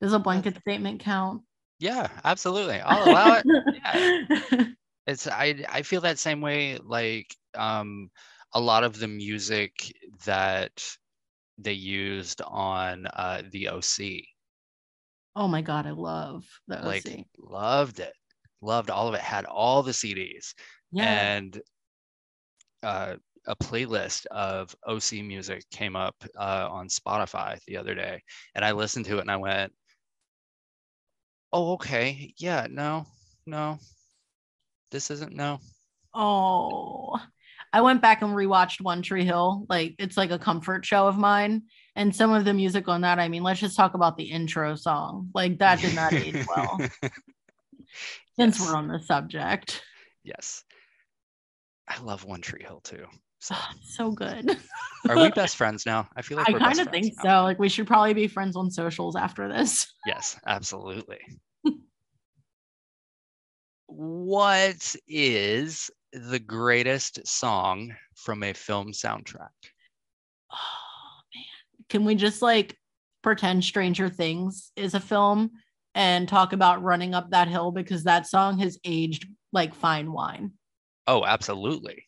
Does 0.00 0.12
a 0.12 0.18
blanket 0.18 0.58
statement 0.60 1.00
count? 1.00 1.42
Yeah, 1.78 2.08
absolutely. 2.24 2.80
I'll 2.80 3.04
allow 3.04 3.34
it. 3.34 3.46
Yeah. 3.72 4.66
It's 5.06 5.28
I 5.28 5.64
I 5.68 5.82
feel 5.82 6.00
that 6.00 6.18
same 6.18 6.40
way 6.40 6.78
like 6.78 7.32
um 7.54 8.10
a 8.52 8.60
lot 8.60 8.82
of 8.82 8.98
the 8.98 9.06
music 9.06 9.72
that 10.24 10.84
they 11.58 11.74
used 11.74 12.42
on 12.42 13.06
uh 13.06 13.42
the 13.50 13.68
OC. 13.68 14.26
Oh 15.36 15.46
my 15.48 15.62
god, 15.62 15.86
I 15.86 15.90
love 15.90 16.44
the 16.66 16.80
Like 16.84 17.06
OC. 17.06 17.26
loved 17.38 18.00
it. 18.00 18.14
Loved 18.60 18.90
all 18.90 19.08
of 19.08 19.14
it. 19.14 19.20
Had 19.20 19.44
all 19.44 19.82
the 19.82 19.92
CDs 19.92 20.54
Yeah. 20.92 21.04
and 21.04 21.60
uh 22.82 23.16
a 23.48 23.54
playlist 23.54 24.26
of 24.26 24.74
OC 24.84 25.22
music 25.22 25.62
came 25.70 25.94
up 25.94 26.16
uh, 26.36 26.66
on 26.68 26.88
Spotify 26.88 27.58
the 27.66 27.76
other 27.76 27.94
day, 27.94 28.22
and 28.56 28.64
I 28.64 28.72
listened 28.72 29.04
to 29.06 29.18
it 29.18 29.20
and 29.20 29.30
I 29.30 29.36
went, 29.36 29.72
"Oh, 31.52 31.74
okay, 31.74 32.34
yeah, 32.38 32.66
no, 32.68 33.06
no, 33.46 33.78
this 34.90 35.12
isn't 35.12 35.32
no." 35.32 35.60
Oh, 36.12 37.16
I 37.72 37.82
went 37.82 38.02
back 38.02 38.22
and 38.22 38.32
rewatched 38.32 38.80
One 38.80 39.02
Tree 39.02 39.24
Hill. 39.24 39.66
Like 39.68 39.94
it's 39.98 40.16
like 40.16 40.30
a 40.30 40.38
comfort 40.38 40.84
show 40.84 41.06
of 41.06 41.16
mine. 41.18 41.62
And 41.94 42.14
some 42.14 42.32
of 42.32 42.44
the 42.44 42.54
music 42.54 42.88
on 42.88 43.02
that, 43.02 43.18
I 43.18 43.28
mean, 43.28 43.42
let's 43.42 43.60
just 43.60 43.76
talk 43.76 43.94
about 43.94 44.16
the 44.16 44.24
intro 44.24 44.74
song. 44.76 45.30
Like 45.34 45.58
that 45.58 45.80
did 45.80 45.94
not 45.94 46.14
age 46.14 46.44
well. 46.48 46.80
Since 48.38 48.58
Yes. 48.58 48.68
we're 48.68 48.76
on 48.76 48.88
the 48.88 49.00
subject. 49.00 49.82
yes, 50.24 50.62
I 51.88 52.00
love 52.02 52.24
One 52.24 52.40
Tree 52.42 52.62
Hill 52.62 52.80
too. 52.80 53.06
So, 53.38 53.54
Oh, 53.56 53.68
so 53.82 54.10
good. 54.10 54.58
are 55.08 55.16
we 55.16 55.30
best 55.34 55.56
friends 55.56 55.86
now? 55.86 56.08
I 56.16 56.22
feel 56.22 56.36
like 56.38 56.48
I 56.48 56.58
kind 56.58 56.80
of 56.80 56.88
think 56.88 57.14
now. 57.22 57.40
so. 57.40 57.44
Like 57.44 57.58
we 57.58 57.68
should 57.68 57.86
probably 57.86 58.14
be 58.14 58.26
friends 58.28 58.56
on 58.56 58.70
socials 58.70 59.16
after 59.16 59.48
this. 59.48 59.86
Yes, 60.06 60.38
absolutely. 60.46 61.18
what 63.86 64.94
is 65.08 65.90
the 66.12 66.38
greatest 66.38 67.26
song 67.26 67.94
from 68.14 68.42
a 68.42 68.52
film 68.52 68.92
soundtrack? 68.92 69.48
Oh 70.52 71.20
man. 71.34 71.44
Can 71.88 72.04
we 72.04 72.14
just 72.14 72.42
like 72.42 72.76
pretend 73.22 73.64
Stranger 73.64 74.08
Things 74.08 74.70
is 74.76 74.94
a 74.94 75.00
film 75.00 75.50
and 75.96 76.28
talk 76.28 76.52
about 76.52 76.82
running 76.82 77.14
up 77.14 77.30
that 77.30 77.48
hill 77.48 77.72
because 77.72 78.04
that 78.04 78.26
song 78.26 78.58
has 78.58 78.78
aged 78.84 79.26
like 79.52 79.74
fine 79.74 80.12
wine. 80.12 80.52
Oh, 81.06 81.24
absolutely. 81.24 82.04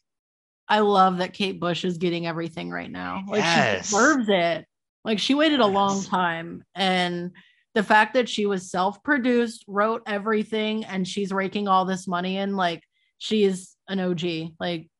I 0.69 0.81
love 0.81 1.19
that 1.19 1.33
Kate 1.33 1.59
Bush 1.59 1.87
is 1.87 1.97
getting 1.97 2.27
everything 2.27 2.71
right 2.71 2.91
now. 2.91 3.25
Like 3.27 3.41
Yes. 3.41 3.89
she 3.89 3.97
deserves 3.97 4.29
it. 4.29 4.67
Like 5.05 5.19
she 5.19 5.33
waited 5.33 5.61
a 5.61 5.67
long 5.67 6.05
time 6.05 6.63
and 6.75 7.31
the 7.75 7.83
fact 7.83 8.13
that 8.15 8.29
she 8.29 8.45
was 8.45 8.71
self-produced, 8.71 9.65
wrote 9.67 10.03
everything 10.07 10.85
and 10.85 11.09
she's 11.09 11.33
raking 11.33 11.67
all 11.67 11.87
this 11.87 12.07
money 12.07 12.37
in 12.37 12.57
like 12.57 12.83
she 13.17 13.45
is 13.45 13.75
an 13.89 14.01
OG. 14.01 14.53
Like 14.61 14.91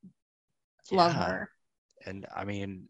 love 0.91 1.13
her. 1.13 1.51
And 2.07 2.27
I 2.35 2.45
mean, 2.45 2.85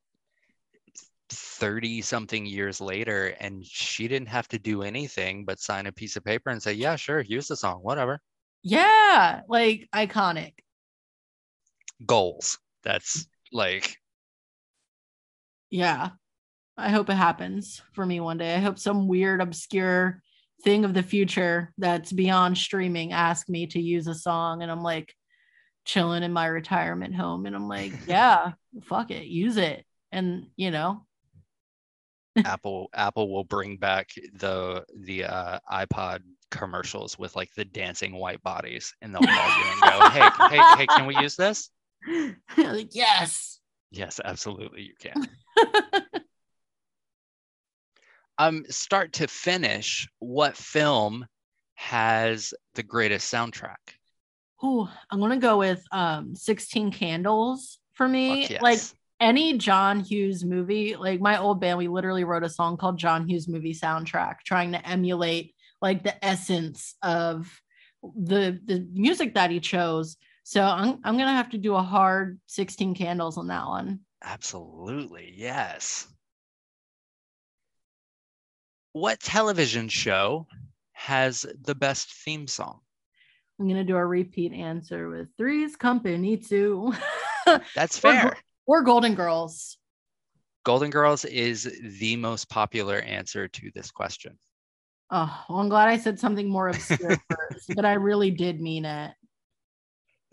30 1.30 2.02
something 2.02 2.46
years 2.46 2.80
later, 2.80 3.34
and 3.40 3.64
she 3.64 4.08
didn't 4.08 4.28
have 4.28 4.48
to 4.48 4.58
do 4.58 4.82
anything 4.82 5.44
but 5.44 5.60
sign 5.60 5.86
a 5.86 5.92
piece 5.92 6.16
of 6.16 6.24
paper 6.24 6.50
and 6.50 6.62
say, 6.62 6.72
Yeah, 6.72 6.96
sure, 6.96 7.20
use 7.20 7.48
the 7.48 7.56
song, 7.56 7.80
whatever. 7.82 8.20
Yeah, 8.62 9.42
like 9.48 9.88
iconic. 9.94 10.54
Goals. 12.04 12.58
That's 12.82 13.26
like, 13.52 13.96
Yeah. 15.70 16.10
I 16.76 16.90
hope 16.90 17.10
it 17.10 17.14
happens 17.14 17.82
for 17.92 18.06
me 18.06 18.20
one 18.20 18.38
day. 18.38 18.54
I 18.54 18.58
hope 18.58 18.78
some 18.78 19.08
weird, 19.08 19.40
obscure 19.40 20.22
thing 20.62 20.84
of 20.84 20.94
the 20.94 21.02
future 21.02 21.72
that's 21.76 22.12
beyond 22.12 22.56
streaming 22.56 23.12
ask 23.12 23.48
me 23.48 23.66
to 23.66 23.80
use 23.80 24.06
a 24.06 24.14
song. 24.14 24.62
And 24.62 24.70
I'm 24.70 24.82
like 24.82 25.12
chilling 25.84 26.22
in 26.22 26.32
my 26.32 26.46
retirement 26.46 27.16
home. 27.16 27.46
And 27.46 27.56
I'm 27.56 27.68
like, 27.68 27.92
yeah, 28.06 28.52
fuck 28.84 29.10
it, 29.10 29.26
use 29.26 29.56
it. 29.56 29.84
And, 30.12 30.46
you 30.56 30.70
know, 30.70 31.04
Apple 32.44 32.88
Apple 32.94 33.32
will 33.32 33.44
bring 33.44 33.76
back 33.76 34.08
the 34.34 34.84
the 35.00 35.24
uh, 35.24 35.58
iPod 35.70 36.20
commercials 36.50 37.18
with 37.18 37.36
like 37.36 37.50
the 37.54 37.64
dancing 37.64 38.14
white 38.14 38.42
bodies, 38.42 38.94
and 39.02 39.14
they'll 39.14 39.22
call 39.22 39.30
you 39.30 39.64
and 39.64 39.84
go, 39.84 40.08
"Hey, 40.10 40.30
hey, 40.48 40.62
hey, 40.76 40.86
can 40.86 41.06
we 41.06 41.16
use 41.16 41.36
this?" 41.36 41.70
like, 42.56 42.94
yes. 42.94 43.60
Yes, 43.90 44.20
absolutely, 44.22 44.82
you 44.82 44.94
can. 45.00 45.28
um, 48.38 48.64
start 48.68 49.14
to 49.14 49.26
finish, 49.28 50.08
what 50.18 50.56
film 50.56 51.26
has 51.74 52.52
the 52.74 52.82
greatest 52.82 53.32
soundtrack? 53.32 53.76
Ooh, 54.64 54.88
I'm 55.10 55.20
gonna 55.20 55.38
go 55.38 55.58
with 55.58 55.82
um 55.92 56.34
16 56.34 56.90
candles 56.90 57.78
for 57.94 58.08
me. 58.08 58.42
Fuck 58.42 58.60
Like 58.60 58.78
yes. 58.78 58.94
Any 59.20 59.58
John 59.58 60.00
Hughes 60.00 60.44
movie, 60.44 60.96
like 60.96 61.20
my 61.20 61.38
old 61.38 61.60
band, 61.60 61.78
we 61.78 61.88
literally 61.88 62.24
wrote 62.24 62.44
a 62.44 62.48
song 62.48 62.76
called 62.76 62.98
John 62.98 63.28
Hughes 63.28 63.48
movie 63.48 63.74
soundtrack, 63.74 64.40
trying 64.44 64.72
to 64.72 64.88
emulate 64.88 65.54
like 65.80 66.02
the 66.02 66.24
essence 66.24 66.94
of 67.02 67.60
the 68.02 68.60
the 68.64 68.86
music 68.92 69.34
that 69.34 69.50
he 69.50 69.60
chose. 69.60 70.16
So 70.44 70.62
I'm 70.62 71.00
I'm 71.04 71.18
gonna 71.18 71.32
have 71.32 71.50
to 71.50 71.58
do 71.58 71.74
a 71.74 71.82
hard 71.82 72.40
16 72.46 72.94
candles 72.94 73.36
on 73.38 73.48
that 73.48 73.66
one. 73.66 74.00
Absolutely, 74.22 75.34
yes. 75.36 76.06
What 78.92 79.20
television 79.20 79.88
show 79.88 80.46
has 80.92 81.46
the 81.62 81.74
best 81.74 82.12
theme 82.12 82.46
song? 82.46 82.80
I'm 83.60 83.68
gonna 83.68 83.84
do 83.84 83.96
a 83.96 84.06
repeat 84.06 84.52
answer 84.52 85.08
with 85.08 85.28
Three's 85.36 85.76
Company 85.76 86.36
too. 86.36 86.92
That's 87.74 87.98
fair. 87.98 88.36
Or 88.68 88.82
Golden 88.82 89.14
Girls. 89.14 89.78
Golden 90.62 90.90
Girls 90.90 91.24
is 91.24 91.64
the 91.98 92.16
most 92.16 92.50
popular 92.50 92.98
answer 92.98 93.48
to 93.48 93.70
this 93.74 93.90
question. 93.90 94.38
Oh, 95.10 95.44
well, 95.48 95.58
I'm 95.60 95.70
glad 95.70 95.88
I 95.88 95.96
said 95.96 96.20
something 96.20 96.46
more 96.46 96.68
obscure 96.68 97.16
first, 97.30 97.74
but 97.74 97.86
I 97.86 97.94
really 97.94 98.30
did 98.30 98.60
mean 98.60 98.84
it. 98.84 99.14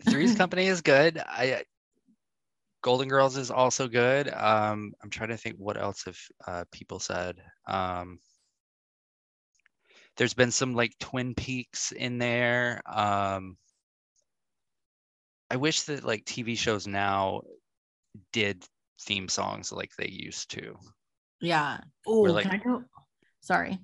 Three's 0.06 0.34
Company 0.36 0.66
is 0.66 0.82
good. 0.82 1.18
I 1.18 1.64
Golden 2.82 3.08
Girls 3.08 3.38
is 3.38 3.50
also 3.50 3.88
good. 3.88 4.28
Um, 4.28 4.92
I'm 5.02 5.08
trying 5.08 5.30
to 5.30 5.38
think 5.38 5.56
what 5.56 5.78
else 5.80 6.04
have 6.04 6.18
uh, 6.46 6.64
people 6.70 7.00
said. 7.00 7.36
Um, 7.66 8.18
there's 10.18 10.34
been 10.34 10.50
some 10.50 10.74
like 10.74 10.92
Twin 11.00 11.34
Peaks 11.34 11.92
in 11.92 12.18
there. 12.18 12.82
Um, 12.84 13.56
I 15.50 15.56
wish 15.56 15.82
that 15.84 16.04
like 16.04 16.26
TV 16.26 16.58
shows 16.58 16.86
now 16.86 17.40
did 18.32 18.64
theme 19.00 19.28
songs 19.28 19.72
like 19.72 19.90
they 19.98 20.08
used 20.08 20.50
to. 20.52 20.76
Yeah. 21.40 21.78
Oh, 22.06 22.22
like- 22.22 22.44
can 22.44 22.52
I 22.52 22.62
do? 22.62 22.84
Sorry. 23.40 23.78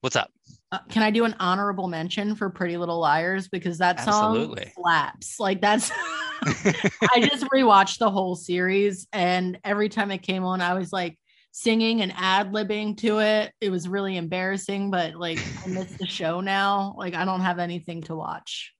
What's 0.00 0.16
up? 0.16 0.30
Uh, 0.70 0.78
can 0.88 1.02
I 1.02 1.10
do 1.10 1.24
an 1.24 1.34
honorable 1.40 1.88
mention 1.88 2.36
for 2.36 2.50
Pretty 2.50 2.76
Little 2.76 2.98
Liars 3.00 3.48
because 3.48 3.78
that 3.78 4.00
song 4.00 4.36
Absolutely. 4.36 4.72
slaps. 4.76 5.40
Like 5.40 5.60
that's. 5.60 5.90
I 6.44 7.28
just 7.28 7.44
rewatched 7.46 7.98
the 7.98 8.10
whole 8.10 8.36
series, 8.36 9.08
and 9.12 9.58
every 9.64 9.88
time 9.88 10.10
it 10.10 10.18
came 10.18 10.44
on, 10.44 10.60
I 10.60 10.74
was 10.74 10.92
like 10.92 11.18
singing 11.50 12.02
and 12.02 12.12
ad 12.14 12.52
libbing 12.52 12.98
to 12.98 13.18
it. 13.20 13.52
It 13.60 13.70
was 13.70 13.88
really 13.88 14.16
embarrassing, 14.16 14.90
but 14.90 15.14
like 15.14 15.40
I 15.64 15.68
miss 15.70 15.92
the 15.92 16.06
show 16.06 16.40
now. 16.40 16.94
Like 16.96 17.14
I 17.14 17.24
don't 17.24 17.40
have 17.40 17.58
anything 17.58 18.02
to 18.02 18.14
watch. 18.14 18.72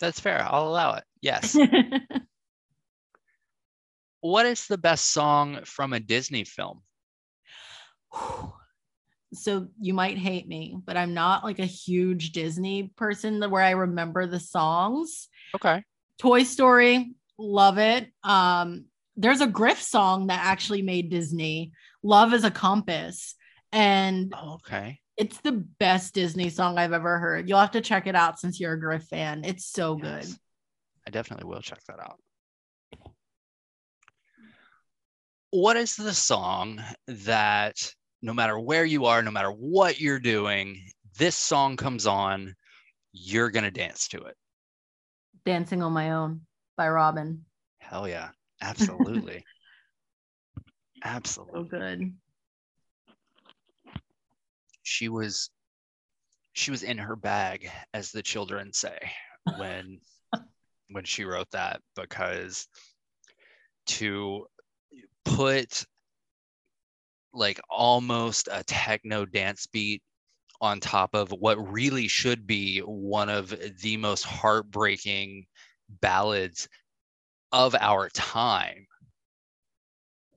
That's 0.00 0.18
fair. 0.18 0.44
I'll 0.48 0.68
allow 0.68 0.94
it. 0.94 1.04
Yes. 1.20 1.56
what 4.20 4.46
is 4.46 4.66
the 4.66 4.78
best 4.78 5.10
song 5.10 5.60
from 5.64 5.92
a 5.92 6.00
Disney 6.00 6.44
film? 6.44 6.82
so 9.32 9.68
you 9.80 9.94
might 9.94 10.18
hate 10.18 10.48
me, 10.48 10.76
but 10.84 10.96
I'm 10.96 11.14
not 11.14 11.44
like 11.44 11.58
a 11.58 11.66
huge 11.66 12.32
Disney 12.32 12.90
person 12.96 13.42
where 13.50 13.62
I 13.62 13.72
remember 13.72 14.26
the 14.26 14.40
songs. 14.40 15.28
Okay. 15.54 15.84
Toy 16.18 16.42
Story, 16.44 17.12
love 17.38 17.78
it. 17.78 18.10
Um, 18.24 18.86
there's 19.16 19.40
a 19.40 19.46
Griff 19.46 19.82
song 19.82 20.28
that 20.28 20.44
actually 20.44 20.82
made 20.82 21.10
Disney. 21.10 21.72
Love 22.02 22.32
is 22.32 22.44
a 22.44 22.50
compass. 22.50 23.34
And 23.72 24.32
Oh, 24.36 24.54
okay. 24.54 25.00
it's 25.16 25.38
the 25.40 25.52
best 25.52 26.14
Disney 26.14 26.48
song 26.50 26.78
I've 26.78 26.92
ever 26.92 27.18
heard. 27.18 27.48
You'll 27.48 27.60
have 27.60 27.72
to 27.72 27.80
check 27.80 28.06
it 28.06 28.14
out 28.14 28.38
since 28.40 28.58
you're 28.58 28.72
a 28.72 28.80
Griff 28.80 29.04
fan. 29.04 29.44
It's 29.44 29.66
so 29.66 29.96
good. 29.96 30.26
I 31.06 31.10
definitely 31.10 31.48
will 31.48 31.60
check 31.60 31.82
that 31.88 32.00
out. 32.00 32.18
What 35.50 35.76
is 35.76 35.96
the 35.96 36.12
song 36.12 36.82
that 37.06 37.76
no 38.20 38.34
matter 38.34 38.58
where 38.58 38.84
you 38.84 39.06
are, 39.06 39.22
no 39.22 39.30
matter 39.30 39.50
what 39.50 40.00
you're 40.00 40.18
doing, 40.18 40.82
this 41.18 41.36
song 41.36 41.76
comes 41.76 42.06
on, 42.06 42.54
you're 43.12 43.50
going 43.50 43.64
to 43.64 43.70
dance 43.70 44.08
to 44.08 44.18
it? 44.24 44.36
Dancing 45.46 45.82
on 45.82 45.92
My 45.92 46.12
Own 46.12 46.42
by 46.76 46.88
Robyn. 46.88 47.44
Hell 47.78 48.08
yeah. 48.08 48.30
Absolutely. 48.62 49.44
So 51.04 51.10
Absolutely. 51.10 51.68
good. 51.68 52.14
She 54.82 55.08
was 55.08 55.48
she 56.54 56.72
was 56.72 56.82
in 56.82 56.98
her 56.98 57.14
bag 57.14 57.70
as 57.94 58.10
the 58.10 58.20
children 58.20 58.72
say 58.72 58.98
when 59.58 60.00
when 60.90 61.04
she 61.04 61.24
wrote 61.24 61.52
that 61.52 61.80
because 61.94 62.66
to 63.86 64.44
put 65.36 65.84
like 67.32 67.60
almost 67.70 68.48
a 68.50 68.64
techno 68.64 69.24
dance 69.24 69.66
beat 69.66 70.02
on 70.60 70.80
top 70.80 71.14
of 71.14 71.30
what 71.30 71.56
really 71.72 72.08
should 72.08 72.46
be 72.46 72.80
one 72.80 73.28
of 73.28 73.54
the 73.80 73.96
most 73.96 74.24
heartbreaking 74.24 75.44
ballads 76.00 76.68
of 77.52 77.74
our 77.76 78.08
time 78.10 78.86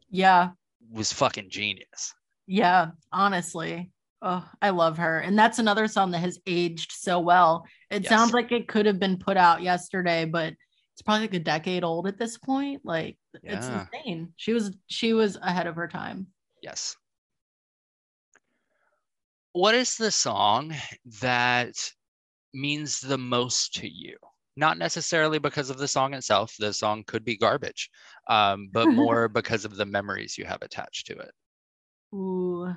Yeah. 0.10 0.52
was 0.92 1.12
fucking 1.14 1.50
genius. 1.50 2.14
Yeah, 2.46 2.92
honestly. 3.12 3.92
Oh, 4.22 4.48
I 4.62 4.70
love 4.70 4.98
her. 4.98 5.20
And 5.20 5.40
that's 5.40 5.58
another 5.58 5.88
song 5.88 6.12
that 6.12 6.20
has 6.20 6.38
aged 6.46 6.92
so 6.92 7.20
well. 7.20 7.66
It 7.90 8.04
Yes. 8.04 8.10
sounds 8.10 8.34
like 8.34 8.52
it 8.52 8.68
could 8.68 8.86
have 8.86 9.00
been 9.00 9.18
put 9.18 9.38
out 9.38 9.64
yesterday, 9.64 10.26
but 10.26 10.54
it's 11.02 11.06
probably 11.08 11.22
like 11.22 11.34
a 11.34 11.40
decade 11.40 11.84
old 11.84 12.06
at 12.06 12.20
this 12.20 12.38
point. 12.38 12.82
Like 12.84 13.18
it's 13.42 13.68
insane. 13.68 14.34
She 14.36 14.54
was 14.54 14.78
she 14.86 15.14
was 15.14 15.36
ahead 15.42 15.66
of 15.66 15.76
her 15.76 15.88
time. 15.88 16.28
Yes. 16.62 16.96
What 19.54 19.74
is 19.74 19.96
the 19.98 20.12
song 20.12 20.76
that 21.22 21.74
means 22.54 23.00
the 23.00 23.18
most 23.18 23.74
to 23.76 23.90
you? 23.90 24.16
Not 24.56 24.78
necessarily 24.78 25.40
because 25.40 25.72
of 25.72 25.80
the 25.80 25.88
song 25.88 26.14
itself. 26.14 26.54
The 26.60 26.72
song 26.72 27.04
could 27.08 27.26
be 27.26 27.36
garbage, 27.36 27.90
um, 28.30 28.70
but 28.72 28.86
more 28.92 29.28
because 29.28 29.66
of 29.66 29.76
the 29.76 29.86
memories 29.86 30.38
you 30.38 30.46
have 30.46 30.62
attached 30.62 31.08
to 31.08 31.18
it. 31.18 31.32
Ooh. 32.14 32.76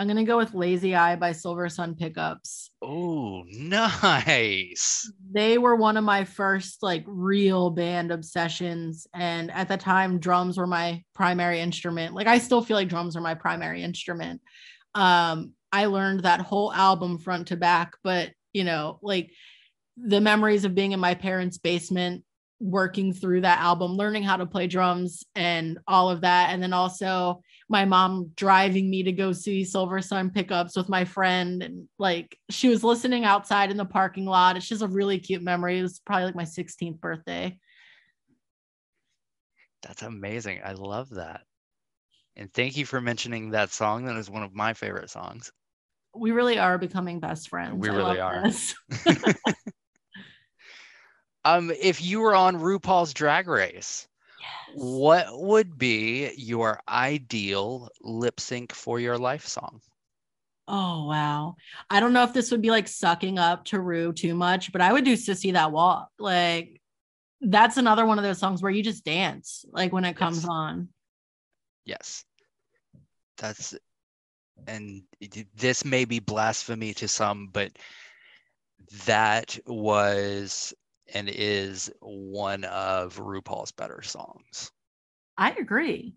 I'm 0.00 0.08
gonna 0.08 0.24
go 0.24 0.38
with 0.38 0.54
Lazy 0.54 0.94
Eye 0.94 1.16
by 1.16 1.32
Silversun 1.32 1.98
Pickups. 1.98 2.70
Oh, 2.80 3.44
nice. 3.50 5.12
They 5.30 5.58
were 5.58 5.76
one 5.76 5.98
of 5.98 6.04
my 6.04 6.24
first 6.24 6.82
like 6.82 7.04
real 7.06 7.68
band 7.68 8.10
obsessions. 8.10 9.06
And 9.12 9.50
at 9.50 9.68
the 9.68 9.76
time, 9.76 10.18
drums 10.18 10.56
were 10.56 10.66
my 10.66 11.04
primary 11.14 11.60
instrument. 11.60 12.14
Like 12.14 12.28
I 12.28 12.38
still 12.38 12.62
feel 12.62 12.78
like 12.78 12.88
drums 12.88 13.14
are 13.14 13.20
my 13.20 13.34
primary 13.34 13.82
instrument. 13.82 14.40
Um, 14.94 15.52
I 15.70 15.84
learned 15.84 16.22
that 16.22 16.40
whole 16.40 16.72
album 16.72 17.18
front 17.18 17.48
to 17.48 17.56
back, 17.58 17.92
but 18.02 18.30
you 18.54 18.64
know, 18.64 19.00
like 19.02 19.30
the 19.98 20.22
memories 20.22 20.64
of 20.64 20.74
being 20.74 20.92
in 20.92 21.00
my 21.00 21.12
parents' 21.12 21.58
basement, 21.58 22.24
working 22.60 23.12
through 23.12 23.40
that 23.40 23.58
album, 23.58 23.96
learning 23.96 24.22
how 24.22 24.36
to 24.36 24.44
play 24.44 24.66
drums 24.66 25.24
and 25.34 25.78
all 25.88 26.10
of 26.10 26.20
that. 26.20 26.50
And 26.50 26.62
then 26.62 26.74
also 26.74 27.40
my 27.70 27.86
mom 27.86 28.30
driving 28.36 28.90
me 28.90 29.02
to 29.02 29.12
go 29.12 29.32
see 29.32 29.62
Silversun 29.62 30.32
Pickups 30.32 30.76
with 30.76 30.88
my 30.88 31.06
friend. 31.06 31.62
And 31.62 31.88
like 31.98 32.36
she 32.50 32.68
was 32.68 32.84
listening 32.84 33.24
outside 33.24 33.70
in 33.70 33.78
the 33.78 33.86
parking 33.86 34.26
lot. 34.26 34.56
It's 34.56 34.68
just 34.68 34.82
a 34.82 34.88
really 34.88 35.18
cute 35.18 35.42
memory. 35.42 35.78
It 35.78 35.82
was 35.82 36.00
probably 36.00 36.26
like 36.26 36.36
my 36.36 36.44
16th 36.44 37.00
birthday. 37.00 37.58
That's 39.82 40.02
amazing. 40.02 40.60
I 40.62 40.72
love 40.72 41.08
that. 41.10 41.40
And 42.36 42.52
thank 42.52 42.76
you 42.76 42.84
for 42.84 43.00
mentioning 43.00 43.50
that 43.50 43.70
song. 43.70 44.04
That 44.04 44.16
is 44.16 44.30
one 44.30 44.42
of 44.42 44.54
my 44.54 44.74
favorite 44.74 45.10
songs. 45.10 45.50
We 46.14 46.32
really 46.32 46.58
are 46.58 46.76
becoming 46.76 47.20
best 47.20 47.48
friends. 47.48 47.74
We 47.74 47.88
I 47.88 47.94
really 47.94 48.20
are. 48.20 48.44
Um, 51.44 51.70
if 51.70 52.02
you 52.02 52.20
were 52.20 52.34
on 52.34 52.56
RuPaul's 52.56 53.14
Drag 53.14 53.48
Race, 53.48 54.06
what 54.74 55.26
would 55.30 55.78
be 55.78 56.32
your 56.36 56.80
ideal 56.88 57.88
lip 58.02 58.40
sync 58.40 58.72
for 58.72 59.00
your 59.00 59.18
life 59.18 59.46
song? 59.46 59.80
Oh 60.68 61.06
wow. 61.06 61.56
I 61.88 61.98
don't 61.98 62.12
know 62.12 62.22
if 62.22 62.32
this 62.32 62.50
would 62.50 62.62
be 62.62 62.70
like 62.70 62.86
sucking 62.86 63.38
up 63.38 63.64
to 63.66 63.80
Ru 63.80 64.12
too 64.12 64.34
much, 64.34 64.70
but 64.70 64.80
I 64.80 64.92
would 64.92 65.04
do 65.04 65.14
Sissy 65.14 65.52
That 65.52 65.72
Walk. 65.72 66.10
Like 66.18 66.80
that's 67.40 67.78
another 67.78 68.06
one 68.06 68.18
of 68.18 68.24
those 68.24 68.38
songs 68.38 68.62
where 68.62 68.70
you 68.70 68.82
just 68.82 69.04
dance 69.04 69.64
like 69.72 69.92
when 69.92 70.04
it 70.04 70.16
comes 70.16 70.44
Yes. 70.44 70.48
on. 70.48 70.88
Yes. 71.84 72.24
That's 73.38 73.74
and 74.66 75.02
this 75.56 75.84
may 75.84 76.04
be 76.04 76.20
blasphemy 76.20 76.94
to 76.94 77.08
some, 77.08 77.48
but 77.48 77.72
that 79.06 79.58
was 79.66 80.74
and 81.14 81.28
is 81.28 81.90
one 82.00 82.64
of 82.64 83.16
RuPaul's 83.18 83.72
better 83.72 84.02
songs. 84.02 84.72
I 85.36 85.52
agree. 85.52 86.14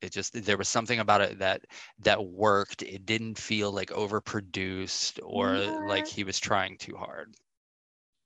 It 0.00 0.12
just 0.12 0.32
there 0.44 0.58
was 0.58 0.68
something 0.68 0.98
about 0.98 1.20
it 1.20 1.38
that 1.38 1.62
that 2.00 2.24
worked. 2.24 2.82
It 2.82 3.06
didn't 3.06 3.38
feel 3.38 3.70
like 3.70 3.90
overproduced 3.90 5.20
or 5.22 5.86
like 5.86 6.08
he 6.08 6.24
was 6.24 6.40
trying 6.40 6.76
too 6.76 6.96
hard. 6.96 7.34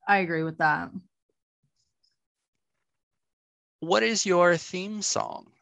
I 0.09 0.19
agree 0.19 0.43
with 0.43 0.59
that. 0.59 0.91
What 3.81 4.03
is 4.03 4.25
your 4.25 4.57
theme 4.57 5.03
song? 5.03 5.53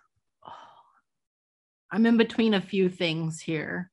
I'm 1.91 2.07
in 2.07 2.17
between 2.17 2.55
a 2.55 2.61
few 2.61 2.89
things 2.89 3.41
here. 3.41 3.91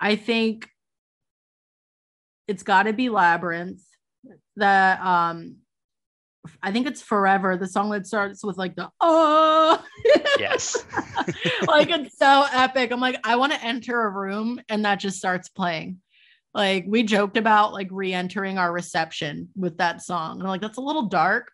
I 0.00 0.16
think 0.16 0.68
it's 2.48 2.62
got 2.62 2.84
to 2.84 2.92
be 2.92 3.08
Labyrinth. 3.08 3.82
The 4.56 4.98
um 5.00 5.56
I 6.62 6.72
think 6.72 6.86
it's 6.86 7.02
Forever, 7.02 7.56
the 7.56 7.68
song 7.68 7.90
that 7.90 8.06
starts 8.06 8.44
with 8.44 8.56
like 8.56 8.74
the 8.74 8.90
oh 9.00 9.82
Yes. 10.38 10.84
like 11.66 11.90
it's 11.90 12.18
so 12.18 12.44
epic. 12.52 12.90
I'm 12.90 13.00
like, 13.00 13.18
I 13.24 13.36
want 13.36 13.52
to 13.52 13.64
enter 13.64 14.00
a 14.02 14.10
room 14.10 14.60
and 14.68 14.84
that 14.84 14.96
just 14.96 15.18
starts 15.18 15.48
playing. 15.48 15.98
Like 16.54 16.84
we 16.86 17.02
joked 17.02 17.36
about 17.36 17.72
like 17.72 17.88
re-entering 17.90 18.58
our 18.58 18.72
reception 18.72 19.48
with 19.56 19.78
that 19.78 20.02
song. 20.02 20.32
And 20.32 20.42
I'm 20.42 20.48
like, 20.48 20.60
that's 20.60 20.78
a 20.78 20.82
little 20.82 21.06
dark. 21.06 21.50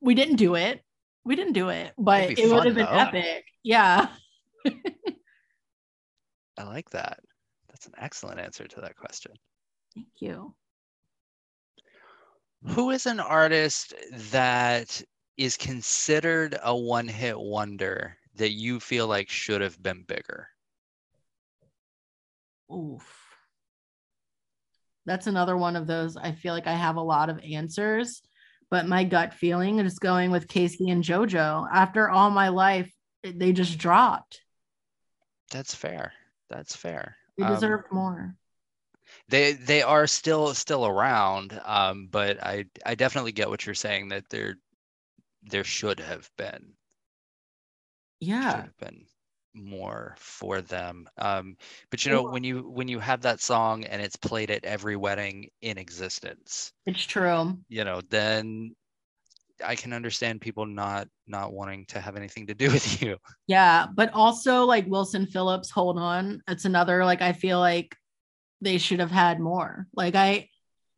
We 0.00 0.14
didn't 0.14 0.36
do 0.36 0.54
it. 0.54 0.80
We 1.24 1.36
didn't 1.36 1.52
do 1.52 1.68
it, 1.68 1.92
but 1.98 2.30
it 2.30 2.48
would 2.50 2.64
have 2.64 2.74
been 2.74 2.86
though. 2.86 2.98
epic. 2.98 3.44
Yeah. 3.62 4.08
I 6.58 6.62
like 6.64 6.90
that. 6.90 7.20
That's 7.68 7.86
an 7.86 7.92
excellent 7.98 8.40
answer 8.40 8.66
to 8.66 8.80
that 8.82 8.96
question. 8.96 9.32
Thank 9.94 10.08
you. 10.20 10.54
Who 12.64 12.90
is 12.90 13.06
an 13.06 13.20
artist 13.20 13.94
that 14.30 15.02
is 15.36 15.56
considered 15.56 16.58
a 16.62 16.76
one 16.76 17.08
hit 17.08 17.38
wonder 17.38 18.16
that 18.36 18.50
you 18.50 18.80
feel 18.80 19.06
like 19.06 19.30
should 19.30 19.60
have 19.60 19.82
been 19.82 20.02
bigger? 20.02 20.48
Oof. 22.72 23.16
That's 25.06 25.26
another 25.26 25.56
one 25.56 25.76
of 25.76 25.86
those. 25.86 26.16
I 26.16 26.32
feel 26.32 26.52
like 26.52 26.66
I 26.66 26.74
have 26.74 26.96
a 26.96 27.02
lot 27.02 27.30
of 27.30 27.40
answers, 27.40 28.20
but 28.70 28.86
my 28.86 29.04
gut 29.04 29.32
feeling 29.32 29.78
is 29.78 29.98
going 29.98 30.30
with 30.30 30.46
K-Ci 30.46 30.90
and 30.90 31.02
JoJo. 31.02 31.66
After 31.72 32.10
all 32.10 32.30
my 32.30 32.48
life, 32.50 32.92
they 33.22 33.52
just 33.52 33.78
dropped. 33.78 34.42
That's 35.50 35.74
fair. 35.74 36.12
That's 36.50 36.76
fair. 36.76 37.16
They 37.38 37.44
Um, 37.44 37.54
deserve 37.54 37.90
more. 37.90 38.36
They 39.30 39.52
they 39.52 39.82
are 39.82 40.06
still 40.06 40.54
still 40.54 40.86
around, 40.86 41.58
um, 41.64 42.08
but 42.08 42.42
I 42.42 42.66
I 42.84 42.94
definitely 42.94 43.32
get 43.32 43.48
what 43.48 43.64
you're 43.66 43.74
saying 43.74 44.08
that 44.08 44.28
there 44.30 44.56
there 45.42 45.64
should 45.64 46.00
have 46.00 46.30
been 46.36 46.76
yeah 48.20 48.50
should 48.52 48.64
have 48.66 48.76
been 48.78 49.04
more 49.54 50.14
for 50.18 50.60
them. 50.60 51.08
Um, 51.18 51.56
but 51.90 52.04
you 52.04 52.12
know 52.12 52.22
when 52.22 52.44
you 52.44 52.68
when 52.68 52.88
you 52.88 52.98
have 53.00 53.22
that 53.22 53.40
song 53.40 53.84
and 53.84 54.00
it's 54.00 54.16
played 54.16 54.50
at 54.50 54.64
every 54.64 54.96
wedding 54.96 55.48
in 55.60 55.78
existence, 55.78 56.72
It's 56.86 57.02
true. 57.04 57.58
you 57.68 57.84
know, 57.84 58.00
then 58.10 58.74
I 59.64 59.76
can 59.76 59.92
understand 59.92 60.40
people 60.40 60.66
not 60.66 61.08
not 61.26 61.52
wanting 61.52 61.86
to 61.86 62.00
have 62.00 62.16
anything 62.16 62.46
to 62.48 62.54
do 62.54 62.70
with 62.72 63.02
you. 63.02 63.16
Yeah, 63.46 63.86
but 63.94 64.12
also 64.12 64.64
like 64.64 64.86
Wilson 64.86 65.26
Phillips, 65.26 65.70
hold 65.70 65.98
on. 65.98 66.40
It's 66.48 66.64
another 66.64 67.04
like 67.04 67.22
I 67.22 67.32
feel 67.32 67.58
like 67.58 67.96
they 68.60 68.78
should 68.78 69.00
have 69.00 69.10
had 69.10 69.40
more. 69.40 69.86
Like 69.94 70.14
I 70.14 70.48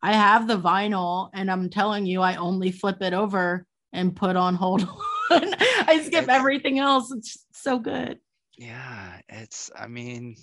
I 0.03 0.13
have 0.15 0.49
the 0.49 0.59
vinyl 0.59 1.31
and 1.33 1.51
I'm 1.51 1.71
telling 1.71 2.07
you 2.07 2.21
I 2.23 2.37
only 2.37 2.73
flip 2.73 3.01
it 3.03 3.13
over 3.15 3.67
and 3.93 4.17
put 4.17 4.37
on 4.37 4.55
hold 4.55 4.83
on. 5.31 5.55
I 5.91 6.01
skip 6.05 6.25
It's- 6.25 6.29
everything 6.29 6.79
else. 6.79 7.13
It's 7.13 7.47
so 7.53 7.79
good. 7.79 8.19
Yeah, 8.59 9.21
it's 9.29 9.71
I 9.77 9.87
mean, 9.87 10.37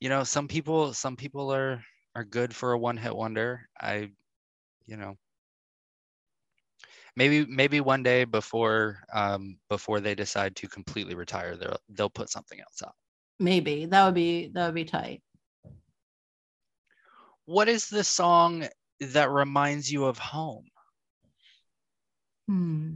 you 0.00 0.08
know, 0.08 0.24
some 0.24 0.48
people 0.48 0.92
some 0.94 1.16
people 1.16 1.52
are 1.52 1.82
are 2.16 2.24
good 2.24 2.54
for 2.54 2.72
a 2.72 2.78
one 2.78 2.96
hit 2.96 3.14
wonder. 3.14 3.68
I 3.80 4.10
you 4.86 4.96
know, 4.96 5.16
maybe 7.16 7.44
maybe 7.46 7.80
one 7.80 8.02
day 8.02 8.24
before 8.24 8.98
um 9.12 9.58
before 9.68 10.00
they 10.00 10.14
decide 10.14 10.56
to 10.56 10.68
completely 10.68 11.14
retire, 11.14 11.56
they'll 11.56 11.76
they'll 11.90 12.10
put 12.10 12.30
something 12.30 12.58
else 12.60 12.82
out. 12.84 12.94
Maybe 13.38 13.86
that 13.86 14.04
would 14.04 14.14
be 14.14 14.48
that 14.54 14.66
would 14.66 14.74
be 14.74 14.84
tight. 14.84 15.22
What 17.46 17.68
is 17.68 17.88
the 17.88 18.04
song 18.04 18.68
that 19.00 19.30
reminds 19.30 19.90
you 19.90 20.04
of 20.04 20.18
home? 20.18 20.66
Hmm. 22.46 22.94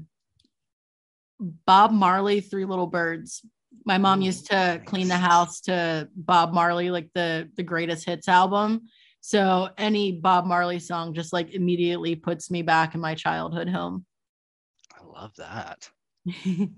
Bob 1.40 1.92
Marley, 1.92 2.40
Three 2.40 2.64
Little 2.64 2.86
Birds. 2.86 3.44
My 3.84 3.98
mom 3.98 4.22
used 4.22 4.46
to 4.50 4.80
clean 4.84 5.08
the 5.08 5.16
house 5.16 5.60
to 5.62 6.08
Bob 6.14 6.52
Marley, 6.52 6.90
like 6.90 7.10
the 7.14 7.50
the 7.56 7.62
greatest 7.62 8.06
hits 8.06 8.28
album. 8.28 8.82
So 9.20 9.70
any 9.78 10.12
Bob 10.12 10.46
Marley 10.46 10.78
song 10.78 11.14
just 11.14 11.32
like 11.32 11.52
immediately 11.52 12.14
puts 12.14 12.50
me 12.50 12.62
back 12.62 12.94
in 12.94 13.00
my 13.00 13.14
childhood 13.14 13.68
home. 13.68 14.06
I 14.98 15.04
love 15.04 15.34
that. 15.36 15.90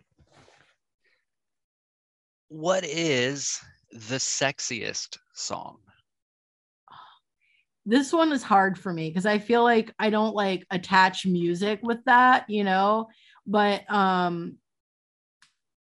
What 2.48 2.84
is 2.84 3.60
the 3.90 4.16
sexiest 4.16 5.18
song? 5.34 5.78
This 7.86 8.12
one 8.12 8.32
is 8.32 8.42
hard 8.42 8.76
for 8.76 8.92
me 8.92 9.08
because 9.08 9.26
I 9.26 9.38
feel 9.38 9.62
like 9.62 9.94
I 9.98 10.10
don't 10.10 10.34
like 10.34 10.66
attach 10.70 11.24
music 11.24 11.78
with 11.82 12.04
that, 12.04 12.50
you 12.50 12.64
know, 12.64 13.08
but 13.46 13.90
um 13.90 14.56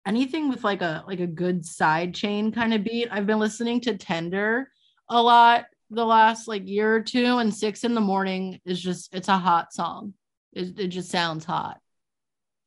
anything 0.05 0.49
with 0.49 0.63
like 0.63 0.81
a 0.81 1.03
like 1.07 1.19
a 1.19 1.27
good 1.27 1.63
side 1.63 2.15
chain 2.15 2.51
kind 2.51 2.73
of 2.73 2.83
beat. 2.83 3.09
I've 3.11 3.27
been 3.27 3.39
listening 3.39 3.79
to 3.81 3.95
Tender 3.95 4.69
a 5.07 5.21
lot 5.21 5.65
the 5.91 6.05
last 6.05 6.47
like 6.47 6.67
year 6.67 6.95
or 6.95 7.01
two 7.01 7.37
and 7.37 7.53
6 7.53 7.83
in 7.83 7.93
the 7.93 8.01
morning 8.01 8.59
is 8.65 8.81
just 8.81 9.13
it's 9.13 9.27
a 9.27 9.37
hot 9.37 9.71
song. 9.71 10.15
It, 10.51 10.79
it 10.79 10.87
just 10.87 11.09
sounds 11.09 11.45
hot. 11.45 11.79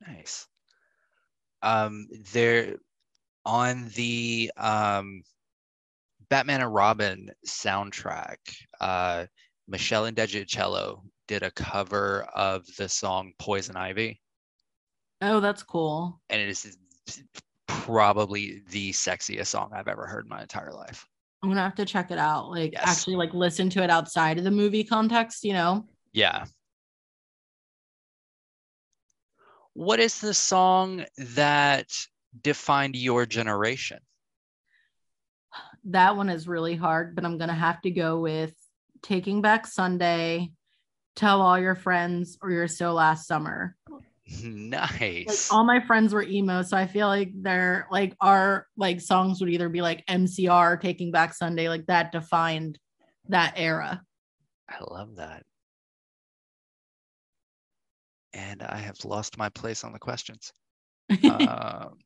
Nice. 0.07 0.47
Um, 1.63 2.07
there 2.33 2.77
on 3.45 3.91
the 3.95 4.53
um, 4.57 5.23
Batman 6.29 6.61
and 6.63 6.75
Robin 6.75 7.31
soundtrack, 7.47 8.37
uh, 8.81 9.27
Meshell 9.71 10.11
Ndegeocello 10.13 11.01
did 11.29 11.43
a 11.43 11.51
cover 11.53 12.23
of 12.35 12.65
the 12.77 12.89
song 12.89 13.33
Poison 13.39 13.77
Ivy, 13.77 14.21
Oh, 15.23 15.41
that's 15.41 15.63
cool. 15.63 16.21
and 16.29 16.41
it 16.41 16.49
is 16.49 16.77
probably 17.67 18.63
the 18.71 18.93
sexiest 18.93 19.47
song 19.47 19.71
I've 19.75 19.89
ever 19.89 20.07
heard 20.07 20.25
in 20.27 20.29
my 20.29 20.43
entire 20.43 20.73
life. 20.73 21.07
I'm 21.43 21.49
going 21.49 21.57
to 21.57 21.63
have 21.63 21.75
to 21.77 21.85
check 21.85 22.11
it 22.11 22.19
out. 22.19 22.51
Like 22.51 22.73
Yes. 22.73 22.83
actually 22.87 23.17
like 23.17 23.33
listen 23.33 23.71
to 23.71 23.83
it 23.83 23.91
outside 23.91 24.39
of 24.39 24.45
the 24.45 24.51
movie 24.51 24.85
context, 24.85 25.45
you 25.45 25.53
know. 25.53 25.87
Yeah. 26.13 26.45
What 29.75 30.01
is 30.01 30.21
the 30.21 30.35
song 30.35 31.05
that 31.35 31.89
defined 32.43 32.97
your 32.97 33.27
generation? 33.27 33.99
That 35.87 36.17
one 36.17 36.29
is 36.29 36.49
really 36.49 36.77
hard, 36.77 37.15
but 37.15 37.25
I'm 37.25 37.39
gonna 37.39 37.55
have 37.55 37.81
to 37.83 37.91
go 37.91 38.21
with 38.21 38.55
Taking 39.03 39.43
Back 39.43 39.67
Sunday, 39.67 40.53
Tell 41.15 41.41
All 41.41 41.59
Your 41.59 41.75
Friends, 41.75 42.39
or 42.43 42.51
You're 42.51 42.69
So 42.69 42.93
Last 42.93 43.27
Summer. 43.27 43.77
Like 44.29 44.43
Nice. 44.45 45.53
all 45.53 45.63
my 45.63 45.79
friends 45.79 46.13
were 46.13 46.25
emo, 46.25 46.63
so 46.63 46.77
I 46.77 46.89
feel 46.89 47.07
like 47.07 47.31
they're 47.33 47.87
like 47.93 48.17
our 48.21 48.67
like 48.77 49.01
songs 49.01 49.41
would 49.41 49.51
either 49.51 49.69
be 49.69 49.83
like 49.83 50.05
MCR, 50.07 50.81
Taking 50.81 51.13
Back 51.13 51.33
Sunday, 51.33 51.69
like 51.69 51.87
that 51.87 52.11
defined 52.11 52.77
that 53.29 53.55
era. 53.55 54.03
I 54.69 54.79
love 54.83 55.15
that. 55.17 55.45
And 58.33 58.65
I 58.65 58.79
have 58.79 59.05
lost 59.05 59.39
my 59.39 59.49
place 59.51 59.85
on 59.85 59.93
the 59.93 60.01
questions. 60.01 60.53
um, 61.31 61.99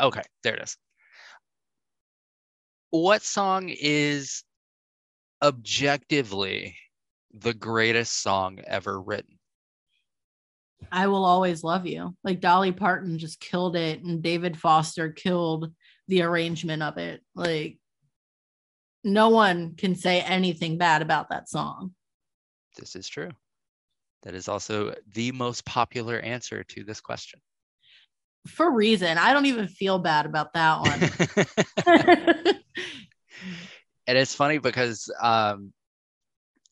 okay, 0.00 0.22
there 0.42 0.54
it 0.54 0.62
is. 0.62 0.78
What 2.90 3.22
song 3.22 3.68
is 3.68 4.44
objectively 5.42 6.76
the 7.32 7.54
greatest 7.54 8.22
song 8.22 8.60
ever 8.66 9.00
written? 9.00 9.38
I 10.92 11.06
will 11.08 11.24
always 11.24 11.64
love 11.64 11.86
you. 11.86 12.14
Like 12.22 12.40
Dolly 12.40 12.72
Parton 12.72 13.18
just 13.18 13.40
killed 13.40 13.76
it, 13.76 14.02
and 14.02 14.22
David 14.22 14.58
Foster 14.58 15.10
killed 15.10 15.72
the 16.08 16.22
arrangement 16.22 16.82
of 16.82 16.98
it. 16.98 17.22
Like 17.34 17.78
no 19.02 19.30
one 19.30 19.74
can 19.76 19.94
say 19.94 20.20
anything 20.20 20.78
bad 20.78 21.02
about 21.02 21.30
that 21.30 21.48
song. 21.48 21.94
This 22.76 22.94
is 22.96 23.08
true. 23.08 23.30
That 24.22 24.34
is 24.34 24.48
also 24.48 24.94
the 25.12 25.32
most 25.32 25.64
popular 25.64 26.18
answer 26.18 26.64
to 26.64 26.84
this 26.84 27.00
question. 27.00 27.40
For 28.48 28.70
reason. 28.70 29.18
I 29.18 29.32
don't 29.32 29.46
even 29.46 29.68
feel 29.68 29.98
bad 29.98 30.26
about 30.26 30.52
that 30.54 30.80
one. 31.86 32.54
and 34.06 34.18
it's 34.18 34.34
funny 34.34 34.58
because 34.58 35.10
um, 35.20 35.72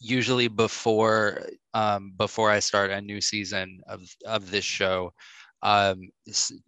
usually 0.00 0.48
before 0.48 1.42
um, 1.72 2.12
before 2.16 2.50
I 2.50 2.60
start 2.60 2.90
a 2.90 3.00
new 3.00 3.20
season 3.20 3.80
of 3.88 4.02
of 4.24 4.50
this 4.50 4.64
show, 4.64 5.12
um, 5.64 6.10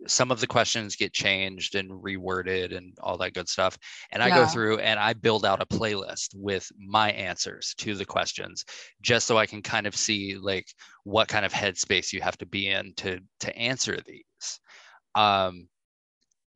some 0.07 0.31
of 0.31 0.41
the 0.41 0.47
questions 0.47 0.97
get 0.97 1.13
changed 1.13 1.75
and 1.75 1.91
reworded 1.91 2.75
and 2.75 2.97
all 3.03 3.19
that 3.19 3.35
good 3.35 3.49
stuff. 3.49 3.77
And 4.11 4.23
I 4.23 4.31
go 4.31 4.47
through 4.47 4.79
and 4.79 4.99
I 4.99 5.13
build 5.13 5.45
out 5.45 5.61
a 5.61 5.67
playlist 5.67 6.35
with 6.35 6.67
my 6.79 7.13
answers 7.13 7.75
to 7.79 7.95
the 7.95 8.07
questions, 8.07 8.65
just 9.03 9.27
so 9.27 9.37
I 9.37 9.45
can 9.45 9.61
kind 9.61 9.87
of 9.87 9.95
see 9.95 10.37
like 10.37 10.67
what 11.05 11.29
kind 11.29 11.45
of 11.45 11.53
headspace 11.53 12.13
you 12.13 12.23
have 12.23 12.39
to 12.39 12.47
be 12.47 12.69
in 12.69 12.95
to 12.97 13.21
to 13.41 13.57
answer 13.57 13.99
these. 14.07 14.61
Um, 15.15 15.69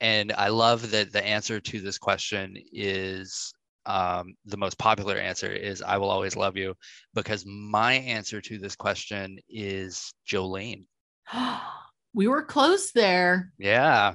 and 0.01 0.33
I 0.33 0.49
love 0.49 0.91
that 0.91 1.13
the 1.13 1.25
answer 1.25 1.61
to 1.61 1.81
this 1.81 1.99
question 1.99 2.57
is 2.73 3.53
um, 3.87 4.35
the 4.45 4.57
most 4.57 4.79
popular 4.79 5.17
answer 5.17 5.51
is 5.51 5.83
I 5.83 5.97
will 5.99 6.11
always 6.11 6.37
love 6.37 6.57
you 6.57 6.75
because 7.15 7.45
my 7.47 7.95
answer 7.95 8.41
to 8.41 8.59
this 8.59 8.77
question 8.77 9.39
is 9.49 10.13
Jolene. 10.31 10.87
we 12.15 12.29
were 12.29 12.43
close 12.43 12.93
there. 12.93 13.53
Yeah, 13.59 14.15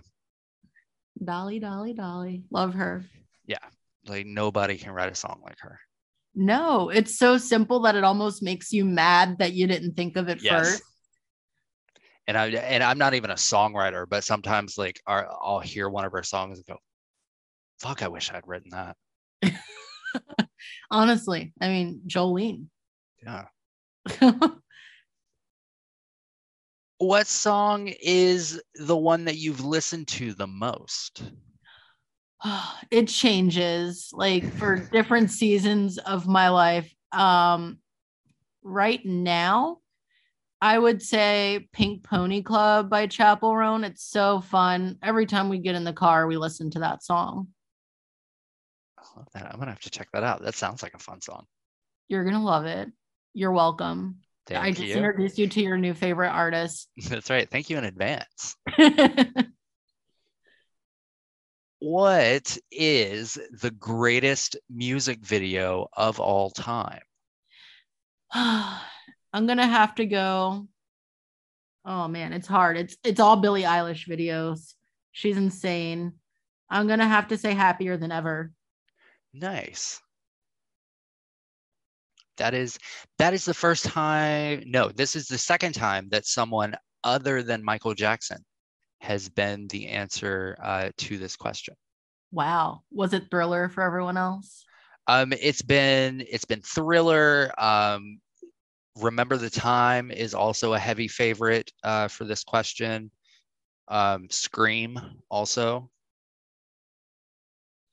Dolly, 1.23 1.59
Dolly, 1.59 1.93
Dolly. 1.93 2.43
Love 2.51 2.73
her. 2.73 3.03
Yeah. 3.45 3.57
Like 4.07 4.25
nobody 4.25 4.77
can 4.77 4.91
write 4.91 5.11
a 5.11 5.15
song 5.15 5.41
like 5.43 5.59
her. 5.59 5.79
No, 6.35 6.89
it's 6.89 7.17
so 7.17 7.37
simple 7.37 7.81
that 7.81 7.95
it 7.95 8.03
almost 8.03 8.43
makes 8.43 8.73
you 8.73 8.83
mad 8.83 9.37
that 9.39 9.53
you 9.53 9.67
didn't 9.67 9.93
think 9.93 10.17
of 10.17 10.27
it 10.27 10.41
Yes. 10.41 10.71
first. 10.71 10.83
And 12.27 12.37
I 12.37 12.47
and 12.47 12.83
I'm 12.83 12.97
not 12.97 13.13
even 13.13 13.29
a 13.29 13.35
songwriter, 13.35 14.05
but 14.09 14.23
sometimes 14.23 14.77
like 14.77 14.99
our, 15.05 15.29
I'll 15.41 15.59
hear 15.59 15.89
one 15.89 16.05
of 16.05 16.11
her 16.11 16.23
songs 16.23 16.57
and 16.57 16.65
go, 16.65 16.77
"Fuck, 17.79 18.01
I 18.01 18.07
wish 18.07 18.31
I'd 18.31 18.47
written 18.47 18.71
that." 18.71 18.97
Honestly, 20.91 21.53
I 21.61 21.67
mean, 21.67 22.01
Jolene. 22.07 22.65
Yeah. 23.23 23.45
What 26.97 27.27
song 27.27 27.89
is 28.01 28.61
the 28.75 28.95
one 28.95 29.25
that 29.25 29.35
you've 29.35 29.65
listened 29.65 30.07
to 30.09 30.33
the 30.33 30.47
most? 30.47 31.23
it 32.91 33.07
changes 33.09 34.11
like 34.13 34.45
for 34.53 34.77
different 34.91 35.29
seasons 35.29 35.97
of 35.97 36.25
my 36.25 36.49
life. 36.49 36.89
Um, 37.11 37.79
right 38.63 39.05
now, 39.05 39.79
I 40.65 40.79
would 40.79 40.99
say 40.99 41.67
Pink 41.73 42.01
Pony 42.01 42.41
Club 42.41 42.89
by 42.89 43.05
Chappell 43.05 43.55
Roan. 43.55 43.83
It's 43.83 44.03
so 44.03 44.41
fun. 44.41 44.97
Every 45.03 45.27
time 45.27 45.47
we 45.47 45.59
get 45.59 45.75
in 45.75 45.83
the 45.83 45.93
car, 45.93 46.25
we 46.25 46.37
listen 46.37 46.71
to 46.71 46.79
that 46.79 47.03
song. 47.03 47.49
I 48.97 49.03
love 49.15 49.27
that. 49.35 49.45
I'm 49.45 49.59
gonna 49.59 49.69
have 49.69 49.81
to 49.81 49.91
check 49.91 50.07
that 50.13 50.23
out. 50.23 50.41
That 50.41 50.55
sounds 50.55 50.81
like 50.81 50.95
a 50.95 50.97
fun 50.97 51.21
song. 51.21 51.45
You're 52.07 52.23
gonna 52.23 52.43
love 52.43 52.65
it. 52.65 52.89
You're 53.35 53.51
welcome. 53.51 54.21
Thank 54.47 54.63
I 54.63 54.71
just 54.71 54.87
you. 54.87 54.95
introduced 54.95 55.37
you 55.37 55.47
to 55.49 55.61
your 55.61 55.77
new 55.77 55.93
favorite 55.93 56.31
artist. 56.31 56.89
That's 57.09 57.29
right. 57.29 57.47
Thank 57.47 57.69
you 57.69 57.77
in 57.77 57.83
advance. 57.83 58.55
What 61.79 62.57
is 62.71 63.37
the 63.61 63.69
greatest 63.69 64.55
music 64.71 65.19
video 65.19 65.87
of 65.93 66.19
all 66.19 66.49
time? 66.49 67.01
I'm 69.35 69.47
gonna 69.47 69.67
have 69.67 69.95
to 69.95 70.05
go. 70.05 70.65
Oh 71.83 72.07
man, 72.07 72.31
it's 72.31 72.47
hard. 72.47 72.77
It's 72.77 72.95
it's 73.03 73.19
all 73.19 73.35
Billie 73.35 73.63
Eilish 73.63 74.07
videos. 74.07 74.75
She's 75.11 75.35
insane. 75.35 76.13
I'm 76.69 76.87
gonna 76.87 77.05
have 77.05 77.27
to 77.27 77.37
say 77.37 77.53
happier 77.53 77.97
than 77.97 78.13
ever. 78.13 78.53
Nice. 79.33 79.99
That 82.37 82.53
is 82.53 82.79
that 83.17 83.33
is 83.33 83.43
the 83.43 83.53
first 83.53 83.83
time. 83.83 84.63
No, 84.67 84.87
this 84.87 85.17
is 85.17 85.27
the 85.27 85.37
second 85.37 85.73
time 85.73 86.07
that 86.11 86.25
someone 86.25 86.73
other 87.03 87.43
than 87.43 87.61
Michael 87.61 87.93
Jackson 87.93 88.37
has 89.01 89.27
been 89.27 89.67
the 89.67 89.89
answer 89.89 90.57
uh, 90.63 90.91
to 90.99 91.17
this 91.17 91.35
question. 91.35 91.75
Wow. 92.31 92.83
Was 92.89 93.11
it 93.11 93.29
thriller 93.29 93.67
for 93.67 93.83
everyone 93.83 94.15
else? 94.15 94.63
Um, 95.07 95.33
it's 95.33 95.61
been 95.61 96.23
it's 96.31 96.45
been 96.45 96.61
thriller. 96.61 97.51
Um, 97.57 98.21
Remember 98.97 99.37
the 99.37 99.49
time 99.49 100.11
is 100.11 100.33
also 100.33 100.73
a 100.73 100.79
heavy 100.79 101.07
favorite 101.07 101.71
uh, 101.83 102.07
for 102.07 102.23
this 102.23 102.43
question. 102.43 103.11
Um, 103.87 104.27
Scream 104.29 104.99
also. 105.29 105.89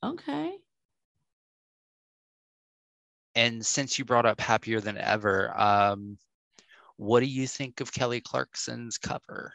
Okay. 0.03 0.53
And 3.35 3.65
since 3.65 3.97
you 3.97 4.05
brought 4.05 4.25
up 4.25 4.39
Happier 4.39 4.79
Than 4.79 4.97
Ever, 4.97 5.59
um, 5.59 6.17
what 6.97 7.19
do 7.21 7.25
you 7.25 7.47
think 7.47 7.81
of 7.81 7.91
Kelly 7.91 8.21
Clarkson's 8.21 8.97
cover? 8.97 9.53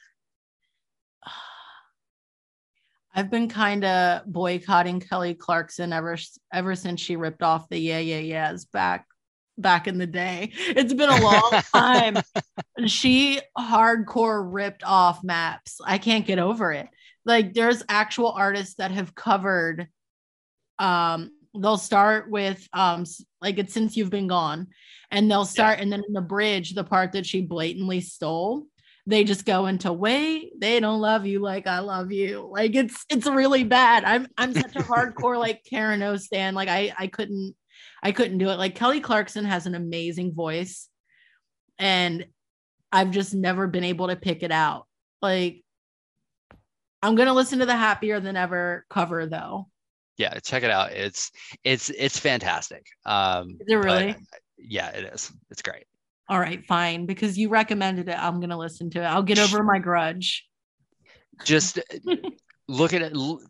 I've 3.14 3.30
been 3.30 3.48
kind 3.48 3.84
of 3.84 4.26
boycotting 4.26 5.00
Kelly 5.00 5.34
Clarkson 5.34 5.92
ever 5.92 6.16
ever 6.52 6.74
since 6.76 7.00
she 7.00 7.16
ripped 7.16 7.42
off 7.42 7.68
the 7.68 7.78
yeah 7.78 7.98
yeah 7.98 8.18
yeahs 8.18 8.66
back 8.66 9.06
back 9.60 9.86
in 9.86 9.98
the 9.98 10.06
day. 10.06 10.52
It's 10.68 10.94
been 10.94 11.10
a 11.10 11.20
long 11.20 11.62
time. 11.74 12.18
she 12.86 13.40
hardcore 13.58 14.46
ripped 14.50 14.84
off 14.84 15.22
maps. 15.22 15.80
I 15.84 15.98
can't 15.98 16.26
get 16.26 16.38
over 16.38 16.72
it. 16.72 16.88
Like 17.24 17.52
there's 17.52 17.82
actual 17.88 18.30
artists 18.30 18.76
that 18.76 18.90
have 18.90 19.14
covered 19.14 19.88
um 20.78 21.30
they'll 21.60 21.76
start 21.76 22.30
with 22.30 22.66
um 22.72 23.04
like 23.40 23.58
it's 23.58 23.74
since 23.74 23.96
you've 23.96 24.10
been 24.10 24.28
gone 24.28 24.68
and 25.10 25.30
they'll 25.30 25.44
start 25.44 25.80
and 25.80 25.92
then 25.92 26.02
in 26.06 26.14
the 26.14 26.20
bridge 26.20 26.74
the 26.74 26.84
part 26.84 27.12
that 27.12 27.26
she 27.26 27.40
blatantly 27.40 28.00
stole 28.00 28.66
they 29.06 29.24
just 29.24 29.46
go 29.46 29.66
into 29.66 29.92
wait 29.92 30.52
they 30.60 30.78
don't 30.80 31.00
love 31.00 31.26
you 31.26 31.40
like 31.40 31.66
i 31.66 31.78
love 31.78 32.12
you 32.12 32.48
like 32.52 32.74
it's 32.74 33.04
it's 33.10 33.26
really 33.26 33.64
bad 33.64 34.04
i'm 34.04 34.26
i'm 34.36 34.52
such 34.52 34.76
a 34.76 34.80
hardcore 34.80 35.38
like 35.38 35.64
karen 35.68 36.02
o 36.02 36.16
stan 36.16 36.54
like 36.54 36.68
i 36.68 36.92
i 36.98 37.06
couldn't 37.06 37.54
i 38.02 38.12
couldn't 38.12 38.38
do 38.38 38.48
it 38.50 38.56
like 38.58 38.74
kelly 38.74 39.00
clarkson 39.00 39.44
has 39.44 39.66
an 39.66 39.74
amazing 39.74 40.32
voice 40.32 40.88
and 41.78 42.26
i've 42.92 43.10
just 43.10 43.34
never 43.34 43.66
been 43.66 43.84
able 43.84 44.08
to 44.08 44.16
pick 44.16 44.42
it 44.42 44.52
out 44.52 44.86
like 45.22 45.62
i'm 47.02 47.14
gonna 47.14 47.34
listen 47.34 47.58
to 47.58 47.66
the 47.66 47.76
happier 47.76 48.20
than 48.20 48.36
ever 48.36 48.84
cover 48.90 49.26
though 49.26 49.68
Yeah, 50.16 50.34
check 50.40 50.64
it 50.64 50.70
out. 50.70 50.90
It's 50.92 51.30
it's 51.62 51.90
it's 51.90 52.18
fantastic. 52.18 52.84
Um, 53.06 53.56
Is 53.60 53.66
it 53.68 53.76
really? 53.76 54.16
yeah, 54.58 54.88
it 54.88 55.04
is. 55.14 55.30
It's 55.50 55.62
great. 55.62 55.84
all 56.28 56.40
right 56.40 56.64
fine 56.66 57.06
because 57.06 57.38
you 57.38 57.48
recommended 57.48 58.08
it 58.08 58.18
i'm 58.18 58.40
gonna 58.40 58.58
listen 58.58 58.90
to 58.90 58.98
it 59.00 59.04
i'll 59.06 59.22
get 59.22 59.38
over 59.38 59.62
my 59.62 59.78
grudge 59.78 60.44
Just 61.44 61.78
look 62.68 62.92
at 62.92 63.02
it. 63.02 63.12
l- 63.14 63.40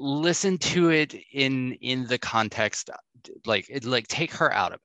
listen 0.00 0.58
to 0.58 0.90
it 0.90 1.14
in 1.32 1.74
in 1.74 2.06
the 2.08 2.18
context. 2.18 2.90
Like 3.46 3.68
it, 3.70 3.84
like 3.84 4.06
take 4.08 4.32
her 4.34 4.52
out 4.52 4.72
of 4.72 4.80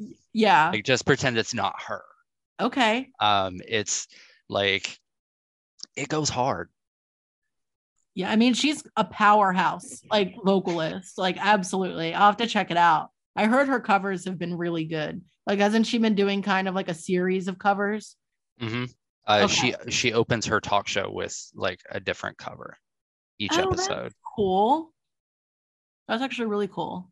it. 0.00 0.16
yeah 0.32 0.70
Like 0.72 0.84
just 0.84 1.06
pretend 1.06 1.38
it's 1.38 1.54
not 1.54 1.80
her. 1.82 2.02
okay 2.60 3.10
Um, 3.20 3.60
it's 3.66 4.06
like 4.48 4.98
it 5.96 6.08
goes 6.08 6.28
hard. 6.28 6.70
Yeah, 8.14 8.30
I 8.30 8.36
mean, 8.36 8.54
she's 8.54 8.82
a 8.96 9.04
powerhouse, 9.04 10.02
like 10.10 10.34
vocalist. 10.44 11.18
Like, 11.18 11.36
absolutely. 11.38 12.14
I'll 12.14 12.26
have 12.26 12.38
to 12.38 12.46
check 12.48 12.70
it 12.72 12.76
out. 12.76 13.10
I 13.36 13.46
heard 13.46 13.68
her 13.68 13.78
covers 13.78 14.24
have 14.24 14.38
been 14.38 14.56
really 14.56 14.84
good. 14.86 15.22
Like, 15.46 15.60
hasn't 15.60 15.86
she 15.86 15.98
been 15.98 16.16
doing 16.16 16.42
kind 16.42 16.66
of 16.66 16.74
like 16.74 16.88
a 16.88 16.94
series 16.94 17.46
of 17.46 17.58
covers? 17.58 18.16
hmm 18.58 18.84
Uh, 19.26 19.42
Okay. 19.44 19.74
She 19.86 19.90
she 19.92 20.12
opens 20.12 20.46
her 20.46 20.60
talk 20.60 20.88
show 20.88 21.10
with 21.10 21.36
like 21.54 21.80
a 21.90 22.00
different 22.00 22.38
cover 22.38 22.76
each 23.38 23.52
Oh, 23.52 23.70
that's 23.70 23.88
episode. 23.88 24.12
Cool. 24.34 24.92
That's 26.08 26.22
actually 26.22 26.48
really 26.48 26.68
cool. 26.68 27.10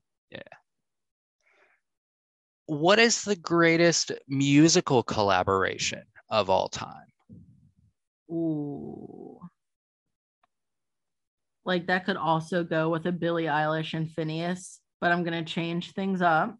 What 2.68 2.98
is 2.98 3.22
the 3.22 3.36
greatest 3.36 4.10
musical 4.26 5.04
collaboration 5.04 6.02
of 6.28 6.50
all 6.50 6.68
time? 6.68 7.06
Ooh. 8.28 9.38
Like, 11.64 11.86
that 11.86 12.06
could 12.06 12.16
also 12.16 12.64
go 12.64 12.88
with 12.88 13.06
a 13.06 13.12
Billie 13.12 13.44
Eilish 13.44 13.94
and 13.94 14.08
Finneas, 14.08 14.78
but 15.00 15.12
I'm 15.12 15.22
going 15.22 15.44
to 15.44 15.52
change 15.52 15.92
things 15.92 16.22
up. 16.22 16.56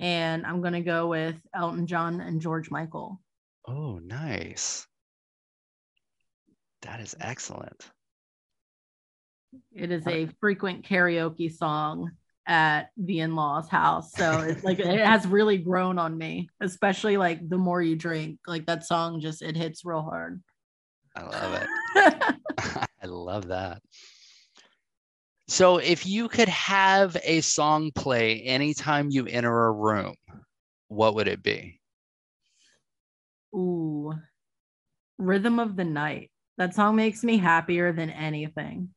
And 0.00 0.44
I'm 0.44 0.60
going 0.60 0.74
to 0.74 0.80
go 0.80 1.06
with 1.06 1.36
Elton 1.54 1.86
John 1.86 2.20
and 2.20 2.40
George 2.40 2.70
Michael. 2.70 3.20
Oh, 3.66 3.98
nice. 3.98 4.86
That 6.82 7.00
is 7.00 7.16
excellent. 7.20 7.90
It 9.72 9.90
is 9.90 10.06
a 10.06 10.28
frequent 10.40 10.84
karaoke 10.84 11.52
song 11.52 12.12
at 12.48 12.90
the 12.96 13.20
in-laws 13.20 13.68
house. 13.68 14.10
So 14.12 14.40
it's 14.40 14.64
like 14.64 14.80
it 14.80 15.04
has 15.04 15.26
really 15.26 15.58
grown 15.58 15.98
on 15.98 16.16
me, 16.16 16.48
especially 16.60 17.16
like 17.16 17.46
the 17.48 17.58
more 17.58 17.80
you 17.80 17.94
drink. 17.94 18.40
Like 18.46 18.66
that 18.66 18.84
song 18.84 19.20
just 19.20 19.42
it 19.42 19.56
hits 19.56 19.84
real 19.84 20.02
hard. 20.02 20.42
I 21.14 21.22
love 21.22 21.62
it. 21.62 22.36
I 23.02 23.06
love 23.06 23.48
that. 23.48 23.82
So, 25.50 25.78
if 25.78 26.06
you 26.06 26.28
could 26.28 26.48
have 26.48 27.16
a 27.24 27.40
song 27.40 27.90
play 27.94 28.42
anytime 28.42 29.08
you 29.10 29.26
enter 29.26 29.66
a 29.66 29.72
room, 29.72 30.14
what 30.88 31.14
would 31.14 31.26
it 31.26 31.42
be? 31.42 31.80
Ooh. 33.54 34.12
Rhythm 35.16 35.58
of 35.58 35.74
the 35.74 35.84
Night. 35.84 36.30
That 36.58 36.74
song 36.74 36.96
makes 36.96 37.24
me 37.24 37.38
happier 37.38 37.92
than 37.92 38.10
anything. 38.10 38.90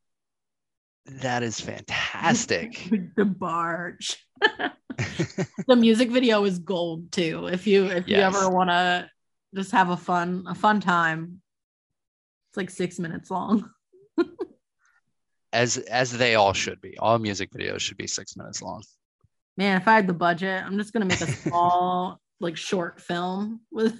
That 1.06 1.42
is 1.42 1.60
fantastic. 1.60 2.74
DeBarge. 3.16 4.16
the 5.66 5.76
music 5.76 6.10
video 6.10 6.44
is 6.44 6.58
gold 6.58 7.12
too. 7.12 7.46
If 7.46 7.66
you 7.66 7.86
if 7.86 8.08
you 8.08 8.16
ever 8.16 8.48
want 8.48 8.70
to 8.70 9.08
just 9.54 9.72
have 9.72 9.90
a 9.90 9.96
fun 9.96 10.44
a 10.48 10.54
fun 10.54 10.80
time. 10.80 11.40
It's 12.50 12.56
like 12.56 12.70
6 12.70 12.98
minutes 12.98 13.30
long. 13.30 13.70
as 15.52 15.78
as 15.78 16.12
they 16.12 16.34
all 16.34 16.52
should 16.52 16.80
be. 16.80 16.96
All 16.98 17.18
music 17.18 17.50
videos 17.50 17.80
should 17.80 17.96
be 17.96 18.06
six 18.06 18.36
minutes 18.36 18.62
long. 18.62 18.82
Man, 19.56 19.80
if 19.80 19.86
I 19.86 19.94
had 19.94 20.06
the 20.06 20.14
budget, 20.14 20.62
I'm 20.64 20.78
just 20.78 20.92
gonna 20.92 21.04
make 21.04 21.20
a 21.20 21.26
small, 21.42 22.20
like 22.40 22.56
short 22.56 23.00
film 23.00 23.60
with 23.70 23.94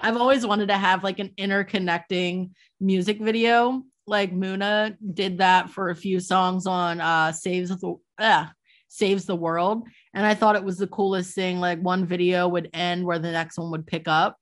I've 0.00 0.16
always 0.16 0.46
wanted 0.46 0.68
to 0.68 0.76
have 0.76 1.04
like 1.04 1.18
an 1.18 1.32
interconnecting 1.38 2.50
music 2.80 3.20
video. 3.20 3.82
Like 4.06 4.32
Muna 4.32 4.96
did 5.14 5.38
that 5.38 5.70
for 5.70 5.90
a 5.90 5.96
few 5.96 6.20
songs 6.20 6.66
on 6.66 7.00
uh 7.00 7.32
Saves 7.32 7.70
the 7.70 7.94
uh, 8.18 8.46
Saves 8.88 9.26
the 9.26 9.36
World. 9.36 9.86
And 10.14 10.24
I 10.24 10.34
thought 10.34 10.56
it 10.56 10.64
was 10.64 10.78
the 10.78 10.86
coolest 10.86 11.34
thing. 11.34 11.58
Like 11.58 11.80
one 11.80 12.06
video 12.06 12.48
would 12.48 12.70
end 12.72 13.04
where 13.04 13.18
the 13.18 13.32
next 13.32 13.58
one 13.58 13.70
would 13.72 13.86
pick 13.86 14.06
up. 14.08 14.38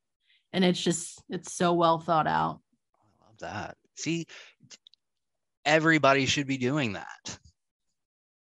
And 0.53 0.65
it's 0.65 0.81
just 0.83 1.23
it's 1.31 1.53
so 1.55 1.73
well 1.73 1.99
thought 1.99 2.27
out. 2.27 2.61
I 2.95 3.27
love 3.27 3.39
that. 3.41 3.77
See, 3.97 4.27
everybody 5.65 6.27
should 6.27 6.47
be 6.47 6.59
doing 6.59 6.93
that. 6.93 7.39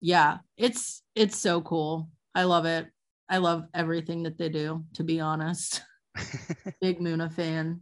yeah, 0.01 0.37
it's 0.57 1.01
it's 1.15 1.37
so 1.37 1.61
cool. 1.61 2.09
I 2.35 2.43
love 2.43 2.65
it. 2.65 2.87
I 3.27 3.37
love 3.37 3.65
everything 3.73 4.23
that 4.23 4.37
they 4.37 4.49
do, 4.49 4.85
to 4.93 5.03
be 5.03 5.19
honest. 5.19 5.81
Big 6.81 6.99
Muna 6.99 7.31
fan. 7.31 7.81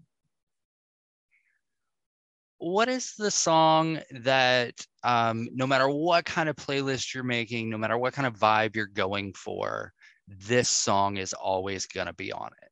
What 2.59 2.87
is 2.89 3.13
the 3.17 3.31
song 3.31 3.99
that 4.11 4.73
um, 5.03 5.47
no 5.53 5.67
matter 5.67 5.87
what 5.89 6.25
kind 6.25 6.49
of 6.49 6.55
playlist 6.55 7.13
you're 7.13 7.23
making 7.23 7.69
no 7.69 7.77
matter 7.77 7.97
what 7.97 8.13
kind 8.13 8.27
of 8.27 8.37
vibe 8.37 8.75
you're 8.75 8.87
going 8.87 9.33
for 9.33 9.93
this 10.27 10.67
song 10.67 11.17
is 11.17 11.33
always 11.33 11.85
going 11.85 12.07
to 12.07 12.13
be 12.13 12.31
on 12.31 12.49
it 12.61 12.71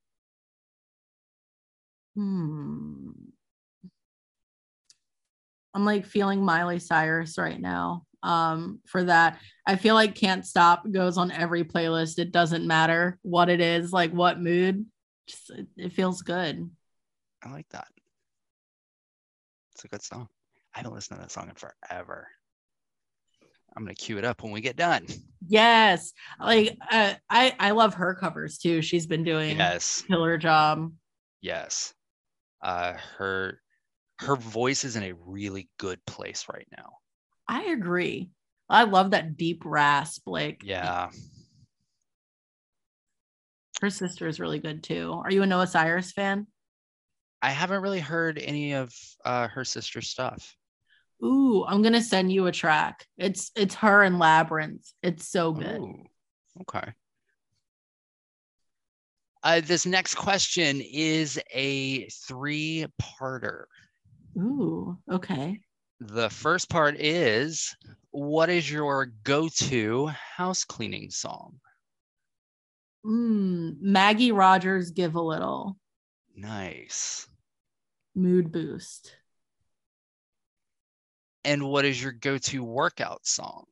Hmm. 2.15 3.09
I'm 5.73 5.83
like 5.85 6.05
feeling 6.05 6.43
Miley 6.43 6.79
Cyrus 6.79 7.37
right 7.37 7.59
now. 7.59 8.05
Um, 8.23 8.79
for 8.85 9.03
that, 9.03 9.39
I 9.67 9.75
feel 9.75 9.93
like 9.93 10.15
"Can't 10.15 10.45
Stop" 10.45 10.89
goes 10.89 11.17
on 11.17 11.31
every 11.31 11.65
playlist. 11.65 12.17
It 12.17 12.31
doesn't 12.31 12.65
matter 12.65 13.19
what 13.21 13.49
it 13.49 13.59
is, 13.59 13.91
like 13.91 14.11
what 14.11 14.39
mood. 14.39 14.85
Just 15.27 15.49
it, 15.49 15.67
it 15.77 15.93
feels 15.93 16.21
good. 16.21 16.69
i 17.43 17.51
like 17.51 17.67
that 17.69 17.87
it's 19.75 19.83
a 19.83 19.89
good 19.89 20.01
song 20.01 20.27
i 20.73 20.79
haven't 20.79 20.93
listened 20.93 21.17
to 21.17 21.21
that 21.21 21.31
song 21.31 21.49
in 21.49 21.55
forever 21.55 22.27
i'm 23.75 23.85
to 23.85 23.93
cue 23.93 24.17
it 24.17 24.23
up 24.23 24.41
when 24.41 24.53
we 24.53 24.61
get 24.61 24.75
done 24.77 25.05
Yes, 25.47 26.11
like 26.39 26.75
uh, 26.89 27.13
I 27.29 27.53
I 27.59 27.71
love 27.71 27.93
her 27.95 28.15
covers 28.15 28.57
too. 28.57 28.81
She's 28.81 29.05
been 29.05 29.23
doing 29.23 29.57
yes 29.57 30.01
killer 30.07 30.39
job. 30.39 30.91
yes 31.41 31.93
uh 32.63 32.93
her 33.17 33.61
her 34.19 34.35
voice 34.37 34.83
is 34.85 34.95
in 34.95 35.03
a 35.03 35.13
really 35.13 35.69
good 35.77 36.03
place 36.07 36.45
right 36.51 36.67
now 36.75 36.93
I 37.47 37.65
agree. 37.65 38.31
I 38.69 38.85
love 38.85 39.11
that 39.11 39.37
deep 39.37 39.61
rasp. 39.65 40.23
Like 40.25 40.63
yeah 40.65 41.11
her 43.81 43.89
sister 43.91 44.27
is 44.27 44.39
really 44.39 44.59
good 44.59 44.81
too. 44.81 45.21
Are 45.23 45.31
you 45.31 45.43
a 45.43 45.45
Noah 45.45 45.67
Cyrus 45.67 46.11
fan? 46.11 46.47
I 47.45 47.49
haven't 47.49 47.83
really 47.83 47.99
heard 47.99 48.39
any 48.39 48.73
of 48.73 48.91
uh 49.23 49.47
her 49.49 49.63
sister's 49.63 50.09
stuff 50.09 50.55
Ooh, 51.23 51.63
I'm 51.65 51.81
gonna 51.81 52.01
send 52.01 52.31
you 52.31 52.47
a 52.47 52.51
track. 52.51 53.05
It's 53.17 53.51
it's 53.55 53.75
her 53.75 54.03
and 54.03 54.17
Labrinth. 54.17 54.91
It's 55.01 55.29
so 55.29 55.53
good. 55.53 55.79
Ooh, 55.79 56.03
okay. 56.61 56.91
Uh, 59.41 59.61
this 59.63 59.85
next 59.85 60.15
question 60.15 60.81
is 60.81 61.39
a 61.53 62.09
three 62.09 62.85
parter. 63.01 63.63
Ooh, 64.37 64.97
okay. 65.09 65.61
The 66.01 66.29
first 66.29 66.69
part 66.69 66.99
is 66.99 67.73
What 68.11 68.49
is 68.49 68.69
your 68.69 69.05
go 69.23 69.47
to 69.47 70.07
house 70.07 70.65
cleaning 70.65 71.11
song? 71.11 71.61
Mm, 73.05 73.77
Maggie 73.79 74.33
Rogers, 74.33 74.91
give 74.91 75.15
a 75.15 75.21
little 75.21 75.77
Nice. 76.35 77.27
Mood 78.15 78.51
boost. 78.51 79.15
And 81.43 81.63
what 81.67 81.85
is 81.85 82.01
your 82.01 82.11
go 82.11 82.37
to 82.39 82.63
workout 82.63 83.25
song? 83.27 83.65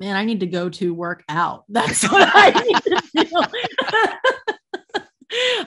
Man, 0.00 0.16
I 0.16 0.24
need 0.24 0.40
to 0.40 0.46
go 0.46 0.68
to 0.68 0.94
work 0.94 1.24
out. 1.28 1.64
That's 1.68 2.02
what 2.10 2.28
I 2.32 2.50
need 2.50 2.76
to 2.82 3.24
do. 3.24 3.40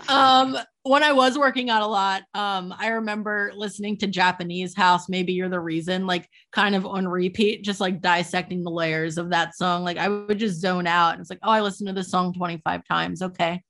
um, 0.14 0.58
when 0.84 1.04
I 1.04 1.12
was 1.12 1.38
working 1.38 1.70
out 1.70 1.82
a 1.82 1.88
lot, 1.88 2.24
um, 2.34 2.74
I 2.78 2.88
remember 2.88 3.52
listening 3.56 3.98
to 3.98 4.08
Japanese 4.08 4.76
House. 4.76 5.10
Maybe 5.10 5.34
you're 5.34 5.50
the 5.50 5.60
reason, 5.60 6.08
like 6.08 6.30
kind 6.52 6.76
of 6.76 6.86
on 6.86 7.08
repeat, 7.08 7.64
just 7.64 7.82
like 7.82 8.02
dissecting 8.02 8.64
the 8.64 8.72
layers 8.72 9.18
of 9.18 9.32
that 9.32 9.56
song. 9.56 9.84
Like 9.84 9.98
I 9.98 10.08
would 10.08 10.40
just 10.40 10.62
zone 10.62 10.88
out. 10.88 11.14
And 11.14 11.22
it's 11.22 11.30
like, 11.30 11.40
oh, 11.44 11.52
I 11.52 11.62
listened 11.62 11.88
to 11.88 11.94
this 11.94 12.10
song 12.10 12.34
25 12.34 12.82
times. 12.86 13.22
Okay, 13.22 13.62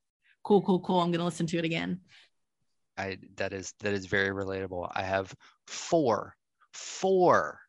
cool, 0.44 0.62
cool, 0.62 0.80
cool. 0.80 1.00
I'm 1.00 1.12
gonna 1.12 1.26
listen 1.26 1.48
to 1.48 1.58
it 1.58 1.66
again. 1.66 2.02
I 2.98 3.18
that 3.36 3.54
is 3.54 3.74
that 3.80 3.94
is 3.94 4.06
very 4.06 4.30
relatable. 4.30 4.90
I 4.94 5.04
have 5.04 5.34
four, 5.68 6.36
four 6.74 7.60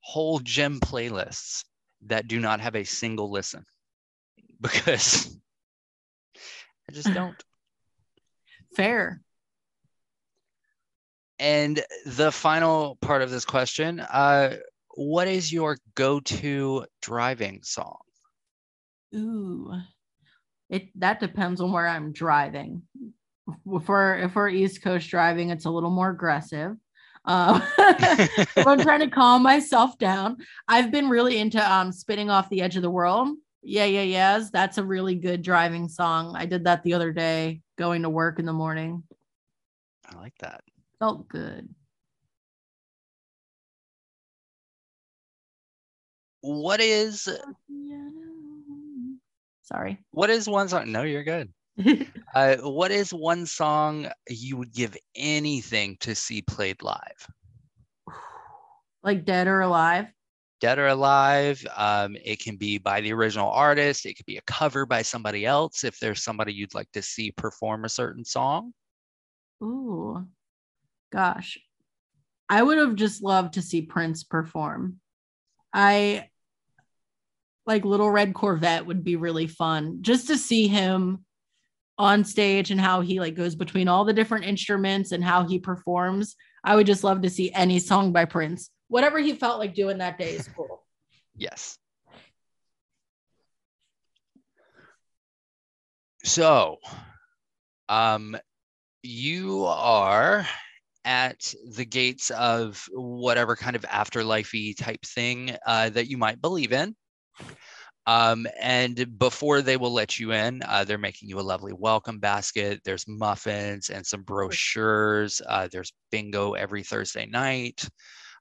whole 0.00 0.38
gym 0.40 0.80
playlists 0.80 1.64
that 2.06 2.28
do 2.28 2.38
not 2.38 2.60
have 2.60 2.76
a 2.76 2.84
single 2.84 3.30
listen 3.30 3.64
because 4.60 5.36
I 6.88 6.92
just 6.92 7.12
don't. 7.14 7.42
Fair. 8.76 9.20
And 11.38 11.82
the 12.06 12.30
final 12.30 12.96
part 13.00 13.22
of 13.22 13.30
this 13.30 13.44
question, 13.44 14.00
uh, 14.00 14.56
what 14.94 15.26
is 15.26 15.52
your 15.52 15.76
go-to 15.96 16.86
driving 17.02 17.60
song? 17.62 17.98
Ooh, 19.14 19.72
it 20.70 20.88
that 21.00 21.20
depends 21.20 21.60
on 21.60 21.72
where 21.72 21.86
I'm 21.86 22.12
driving. 22.12 22.82
If 23.48 23.88
we're 23.88 24.18
if 24.18 24.34
we're 24.34 24.48
East 24.48 24.82
Coast 24.82 25.08
driving, 25.08 25.50
it's 25.50 25.66
a 25.66 25.70
little 25.70 25.90
more 25.90 26.10
aggressive. 26.10 26.76
Um, 27.26 27.62
I'm 27.78 28.80
trying 28.82 29.00
to 29.00 29.10
calm 29.10 29.42
myself 29.42 29.98
down, 29.98 30.38
I've 30.68 30.90
been 30.90 31.08
really 31.08 31.38
into 31.38 31.72
um 31.72 31.92
spinning 31.92 32.30
off 32.30 32.48
the 32.50 32.62
edge 32.62 32.76
of 32.76 32.82
the 32.82 32.90
world. 32.90 33.36
Yeah, 33.62 33.86
yeah, 33.86 34.02
yes. 34.02 34.50
That's 34.50 34.78
a 34.78 34.84
really 34.84 35.14
good 35.14 35.42
driving 35.42 35.88
song. 35.88 36.36
I 36.36 36.44
did 36.44 36.64
that 36.64 36.82
the 36.82 36.94
other 36.94 37.12
day, 37.12 37.62
going 37.78 38.02
to 38.02 38.10
work 38.10 38.38
in 38.38 38.44
the 38.44 38.52
morning. 38.52 39.02
I 40.06 40.18
like 40.18 40.36
that. 40.40 40.62
Felt 40.98 41.28
good. 41.28 41.68
What 46.42 46.80
is 46.80 47.26
Sorry. 49.62 49.98
what 50.10 50.28
is 50.28 50.46
one 50.46 50.68
song? 50.68 50.92
No, 50.92 51.02
you're 51.02 51.24
good. 51.24 51.50
Uh, 52.34 52.56
what 52.62 52.90
is 52.90 53.14
one 53.14 53.46
song 53.46 54.08
you 54.28 54.56
would 54.56 54.72
give 54.72 54.96
anything 55.14 55.96
to 56.00 56.16
see 56.16 56.42
played 56.42 56.82
live? 56.82 57.28
like 59.04 59.24
dead 59.24 59.46
or 59.46 59.60
alive. 59.60 60.06
Dead 60.60 60.80
or 60.80 60.88
alive. 60.88 61.64
Um, 61.76 62.16
it 62.24 62.40
can 62.40 62.56
be 62.56 62.78
by 62.78 63.00
the 63.00 63.12
original 63.12 63.50
artist. 63.50 64.04
It 64.04 64.14
could 64.14 64.26
be 64.26 64.38
a 64.38 64.42
cover 64.48 64.84
by 64.84 65.02
somebody 65.02 65.46
else. 65.46 65.84
If 65.84 66.00
there's 66.00 66.24
somebody 66.24 66.52
you'd 66.52 66.74
like 66.74 66.90
to 66.92 67.02
see 67.02 67.30
perform 67.30 67.84
a 67.84 67.88
certain 67.88 68.24
song, 68.24 68.72
Ooh, 69.62 70.26
gosh. 71.12 71.58
I 72.48 72.62
would 72.62 72.78
have 72.78 72.96
just 72.96 73.22
loved 73.22 73.54
to 73.54 73.62
see 73.62 73.82
Prince 73.82 74.24
perform. 74.24 75.00
I 75.72 76.28
like 77.66 77.84
Little 77.84 78.10
Red 78.10 78.34
Corvette 78.34 78.86
would 78.86 79.02
be 79.04 79.16
really 79.16 79.46
fun 79.46 79.98
just 80.02 80.26
to 80.26 80.36
see 80.36 80.68
him 80.68 81.24
on 81.98 82.24
stage 82.24 82.70
and 82.70 82.80
how 82.80 83.00
he 83.00 83.20
like 83.20 83.34
goes 83.34 83.54
between 83.54 83.88
all 83.88 84.04
the 84.04 84.12
different 84.12 84.44
instruments 84.44 85.12
and 85.12 85.22
how 85.22 85.46
he 85.46 85.58
performs. 85.58 86.36
I 86.64 86.76
would 86.76 86.86
just 86.86 87.04
love 87.04 87.22
to 87.22 87.30
see 87.30 87.52
any 87.52 87.78
song 87.78 88.12
by 88.12 88.24
Prince. 88.24 88.70
Whatever 88.88 89.18
he 89.18 89.34
felt 89.34 89.58
like 89.58 89.74
doing 89.74 89.98
that 89.98 90.18
day 90.18 90.34
is 90.34 90.48
cool. 90.48 90.84
yes. 91.36 91.78
So, 96.24 96.78
um, 97.88 98.36
you 99.02 99.66
are 99.66 100.46
at 101.04 101.54
the 101.76 101.84
gates 101.84 102.30
of 102.30 102.82
whatever 102.92 103.54
kind 103.56 103.76
of 103.76 103.82
afterlifey 103.82 104.74
type 104.76 105.02
thing 105.04 105.54
uh, 105.66 105.90
that 105.90 106.08
you 106.08 106.16
might 106.16 106.40
believe 106.40 106.72
in. 106.72 106.96
Um, 108.06 108.46
and 108.60 109.18
before 109.18 109.62
they 109.62 109.76
will 109.76 109.92
let 109.92 110.18
you 110.18 110.32
in, 110.32 110.62
uh, 110.66 110.84
they're 110.84 110.98
making 110.98 111.28
you 111.28 111.40
a 111.40 111.42
lovely 111.42 111.72
welcome 111.72 112.18
basket. 112.18 112.80
There's 112.84 113.08
muffins 113.08 113.88
and 113.88 114.04
some 114.04 114.22
brochures. 114.22 115.40
Uh, 115.46 115.68
there's 115.72 115.92
bingo 116.10 116.52
every 116.52 116.82
Thursday 116.82 117.26
night. 117.26 117.88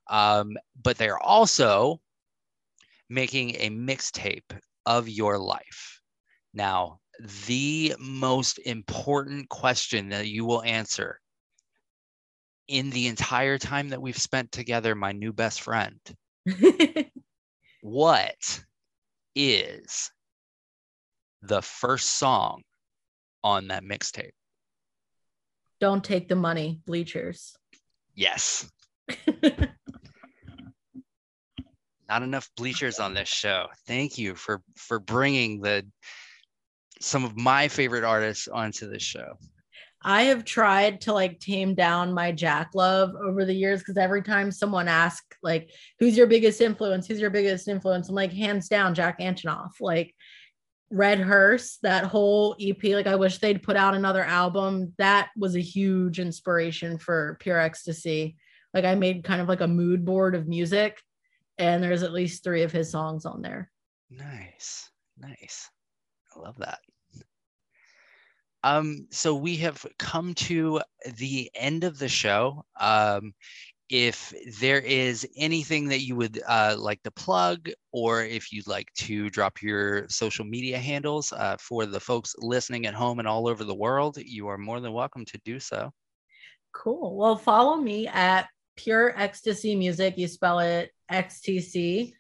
Um, 0.10 0.52
but 0.82 0.98
they're 0.98 1.20
also 1.20 2.02
making 3.10 3.52
a 3.56 3.70
mixtape 3.70 4.60
of 4.86 5.08
your 5.08 5.38
life. 5.38 6.02
Now, 6.54 7.00
the 7.48 7.96
most 8.00 8.60
important 8.60 9.48
question 9.50 10.10
that 10.10 10.28
you 10.28 10.46
will 10.46 10.64
answer 10.64 11.20
in 12.68 12.90
the 12.90 13.08
entire 13.08 13.58
time 13.58 13.90
that 13.90 14.02
we've 14.02 14.18
spent 14.18 14.52
together, 14.52 14.96
my 14.96 15.12
new 15.12 15.32
best 15.32 15.62
friend, 15.62 16.00
what 17.82 18.64
is 19.36 20.12
the 21.42 21.62
first 21.62 22.18
song 22.18 22.64
on 23.44 23.68
that 23.68 23.84
mixtape? 23.84 24.32
Don't 25.80 26.04
take 26.04 26.30
the 26.30 26.36
money, 26.36 26.80
bleachers. 26.86 27.56
Yes. 28.16 28.70
Not 32.10 32.22
enough 32.22 32.50
bleachers 32.56 33.00
on 33.00 33.14
this 33.14 33.28
show. 33.28 33.68
Thank 33.88 34.18
you 34.18 34.36
for 34.36 34.62
for 34.78 35.00
bringing 35.00 35.62
the 35.62 35.86
some 37.02 37.26
of 37.26 37.36
my 37.36 37.68
favorite 37.68 38.04
artists 38.04 38.48
onto 38.48 38.90
the 38.90 39.00
show. 39.00 39.38
I 40.04 40.24
have 40.24 40.44
tried 40.44 41.02
to 41.02 41.14
like 41.14 41.40
tame 41.40 41.76
down 41.76 42.14
my 42.14 42.32
Jack 42.32 42.72
love 42.74 43.16
over 43.16 43.46
the 43.46 43.54
years 43.54 43.80
because 43.80 43.98
every 43.98 44.22
time 44.22 44.52
someone 44.52 44.88
asks, 44.88 45.38
like, 45.42 45.70
who's 46.00 46.18
your 46.18 46.28
biggest 46.28 46.62
influence? 46.62 47.08
Who's 47.08 47.22
your 47.22 47.30
biggest 47.30 47.68
influence? 47.68 48.10
I'm 48.10 48.16
like, 48.16 48.34
hands 48.34 48.68
down, 48.68 48.94
Jack 48.94 49.20
Antonoff. 49.20 49.72
Like, 49.80 50.14
Red 50.90 51.20
Hearse, 51.20 51.80
that 51.82 52.04
whole 52.04 52.56
EP, 52.62 52.84
like, 52.84 53.08
I 53.08 53.16
wish 53.16 53.40
they'd 53.40 53.64
put 53.64 53.76
out 53.76 53.96
another 53.96 54.24
album. 54.24 54.94
That 55.00 55.30
was 55.36 55.56
a 55.56 55.62
huge 55.62 56.20
inspiration 56.20 57.00
for 57.00 57.38
Pure 57.40 57.60
Ecstasy. 57.60 58.38
Like, 58.74 58.86
I 58.86 58.96
made 58.96 59.24
kind 59.24 59.42
of 59.42 59.48
like 59.48 59.62
a 59.62 59.68
mood 59.68 60.06
board 60.06 60.36
of 60.36 60.48
music, 60.48 61.02
and 61.58 61.82
there's 61.82 62.04
at 62.04 62.14
least 62.14 62.44
three 62.44 62.62
of 62.62 62.72
his 62.72 62.92
songs 62.92 63.26
on 63.26 63.42
there. 63.42 63.72
Nice. 64.12 64.90
Nice. 65.18 65.70
I 66.36 66.40
love 66.40 66.58
that. 66.58 66.80
Um, 68.64 69.08
so 69.12 69.36
we 69.36 69.58
have 69.58 69.86
come 70.00 70.34
to 70.36 70.82
the 71.18 71.52
end 71.54 71.84
of 71.84 72.00
the 72.00 72.08
show. 72.08 72.66
Um, 72.80 73.34
if 73.90 74.34
there 74.60 74.80
is 74.80 75.28
anything 75.38 75.88
that 75.90 76.02
you 76.02 76.16
would 76.16 76.42
uh, 76.48 76.76
like 76.80 77.04
to 77.04 77.12
plug, 77.12 77.70
or 77.92 78.24
if 78.24 78.52
you'd 78.52 78.68
like 78.68 78.88
to 78.96 79.30
drop 79.30 79.62
your 79.62 80.08
social 80.10 80.46
media 80.46 80.80
handles 80.80 81.32
uh, 81.34 81.58
for 81.60 81.86
the 81.86 82.00
folks 82.00 82.34
listening 82.40 82.86
at 82.86 82.94
home 82.94 83.20
and 83.20 83.28
all 83.28 83.48
over 83.48 83.64
the 83.64 83.76
world, 83.76 84.18
you 84.18 84.48
are 84.48 84.58
more 84.58 84.80
than 84.80 84.94
welcome 84.94 85.26
to 85.26 85.40
do 85.46 85.60
so. 85.60 85.92
Cool. 86.72 87.16
Well, 87.16 87.36
follow 87.36 87.76
me 87.76 88.08
at 88.08 88.48
Pure 88.76 89.14
Ecstasy 89.20 89.76
Music. 89.76 90.18
You 90.18 90.28
spell 90.28 90.60
it 90.60 90.92
XTC. 91.12 92.14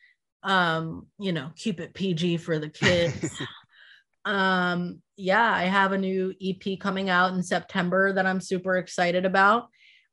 Um, 0.43 1.07
you 1.17 1.31
know, 1.31 1.51
keep 1.55 1.79
it 1.79 1.93
PG 1.93 2.37
for 2.37 2.59
the 2.59 2.69
kids. 2.69 3.41
um, 4.25 5.01
yeah, 5.15 5.53
I 5.53 5.63
have 5.63 5.91
a 5.91 5.97
new 5.97 6.33
EP 6.41 6.79
coming 6.79 7.09
out 7.09 7.33
in 7.33 7.43
September 7.43 8.13
that 8.13 8.25
I'm 8.25 8.41
super 8.41 8.77
excited 8.77 9.25
about. 9.25 9.67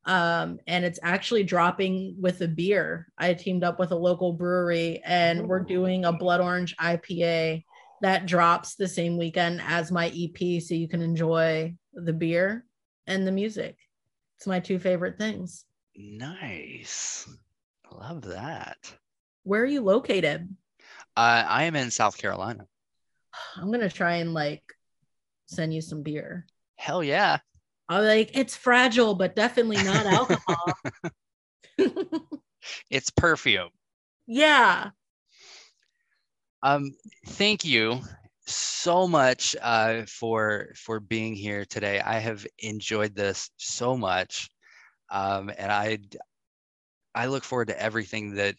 Um, 0.05 0.59
and 0.67 0.85
it's 0.85 0.99
actually 1.03 1.45
dropping 1.45 2.17
with 2.19 2.41
a 2.41 2.49
beer. 2.49 3.09
I 3.19 3.35
teamed 3.35 3.65
up 3.65 3.79
with 3.79 3.93
a 3.93 3.97
local 3.97 4.33
brewery 4.33 5.03
and 5.05 5.47
we're 5.47 5.61
doing 5.61 6.05
a 6.05 6.13
blood 6.13 6.41
orange 6.41 6.77
IPA 6.79 7.65
that 8.01 8.27
drops 8.27 8.75
the 8.75 8.89
same 8.89 9.19
weekend 9.19 9.61
as 9.67 9.93
my 9.93 10.09
EP. 10.09 10.63
So 10.63 10.75
you 10.75 10.89
can 10.89 11.03
enjoy 11.03 11.75
the 11.93 12.13
beer 12.13 12.65
and 13.07 13.27
the 13.27 13.33
music. 13.33 13.77
It's 14.37 14.47
my 14.47 14.61
two 14.61 14.79
favorite 14.79 15.19
things. 15.19 15.67
Nice. 15.95 17.29
Love 17.93 18.23
that. 18.23 18.79
Where 19.43 19.63
are 19.63 19.67
you 19.67 19.83
located? 19.83 20.49
Uh, 21.17 21.45
I 21.47 21.65
am 21.65 21.77
in 21.77 21.91
South 21.91 22.17
Carolina. 22.17 22.67
I'm 23.57 23.71
gonna 23.71 23.91
try 23.91 24.17
and 24.17 24.33
like 24.33 24.63
send 25.51 25.75
you 25.75 25.81
some 25.81 26.03
beer. 26.03 26.47
Hell 26.77 27.03
yeah. 27.03 27.39
I'm 27.89 28.05
like, 28.05 28.31
it's 28.35 28.57
fragile, 28.57 29.15
but 29.15 29.35
definitely 29.35 29.83
not 29.83 30.07
alcohol. 30.07 30.73
It's 32.91 33.09
perfume. 33.11 33.71
yeah. 34.27 34.91
Um, 36.63 36.93
thank 37.27 37.65
you 37.65 38.01
so 38.47 39.09
much 39.09 39.57
uh, 39.63 40.03
for 40.07 40.75
for 40.77 41.01
being 41.01 41.35
here 41.35 41.65
today. 41.65 42.01
I 42.01 42.19
have 42.19 42.47
enjoyed 42.59 43.15
this 43.15 43.49
so 43.57 43.97
much, 43.97 44.51
um, 45.11 45.51
and 45.57 45.73
I 45.73 45.99
I 47.15 47.27
look 47.27 47.45
forward 47.45 47.69
to 47.69 47.83
everything 47.83 48.35
that 48.35 48.57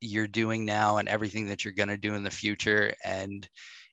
you're 0.00 0.26
doing 0.26 0.64
now 0.64 0.96
and 0.96 1.08
everything 1.08 1.46
that 1.46 1.64
you're 1.64 1.72
going 1.72 1.88
to 1.88 1.96
do 1.96 2.14
in 2.14 2.24
the 2.24 2.30
future. 2.30 2.94
And 3.04 3.48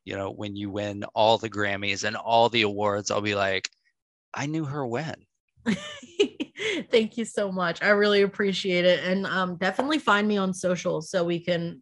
you 0.05 0.15
know, 0.15 0.31
when 0.31 0.55
you 0.55 0.69
win 0.69 1.03
all 1.15 1.37
the 1.37 1.49
Grammys 1.49 2.03
and 2.03 2.15
all 2.15 2.49
the 2.49 2.63
awards, 2.63 3.11
I'll 3.11 3.21
be 3.21 3.35
like, 3.35 3.69
I 4.33 4.45
knew 4.45 4.65
her 4.65 4.85
when. 4.85 5.15
Thank 6.91 7.17
you 7.17 7.25
so 7.25 7.51
much. 7.51 7.81
I 7.81 7.89
really 7.89 8.21
appreciate 8.21 8.85
it. 8.85 9.03
And 9.03 9.25
um, 9.25 9.55
definitely 9.57 9.99
find 9.99 10.27
me 10.27 10.37
on 10.37 10.53
social 10.53 11.01
so 11.01 11.23
we 11.23 11.39
can 11.39 11.81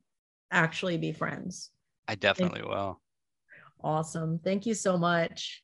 actually 0.52 0.98
be 0.98 1.12
friends. 1.12 1.72
I 2.08 2.16
definitely 2.16 2.64
will. 2.64 3.00
Awesome. 3.84 4.40
Thank 4.40 4.66
you 4.66 4.74
so 4.74 4.98
much. 4.98 5.64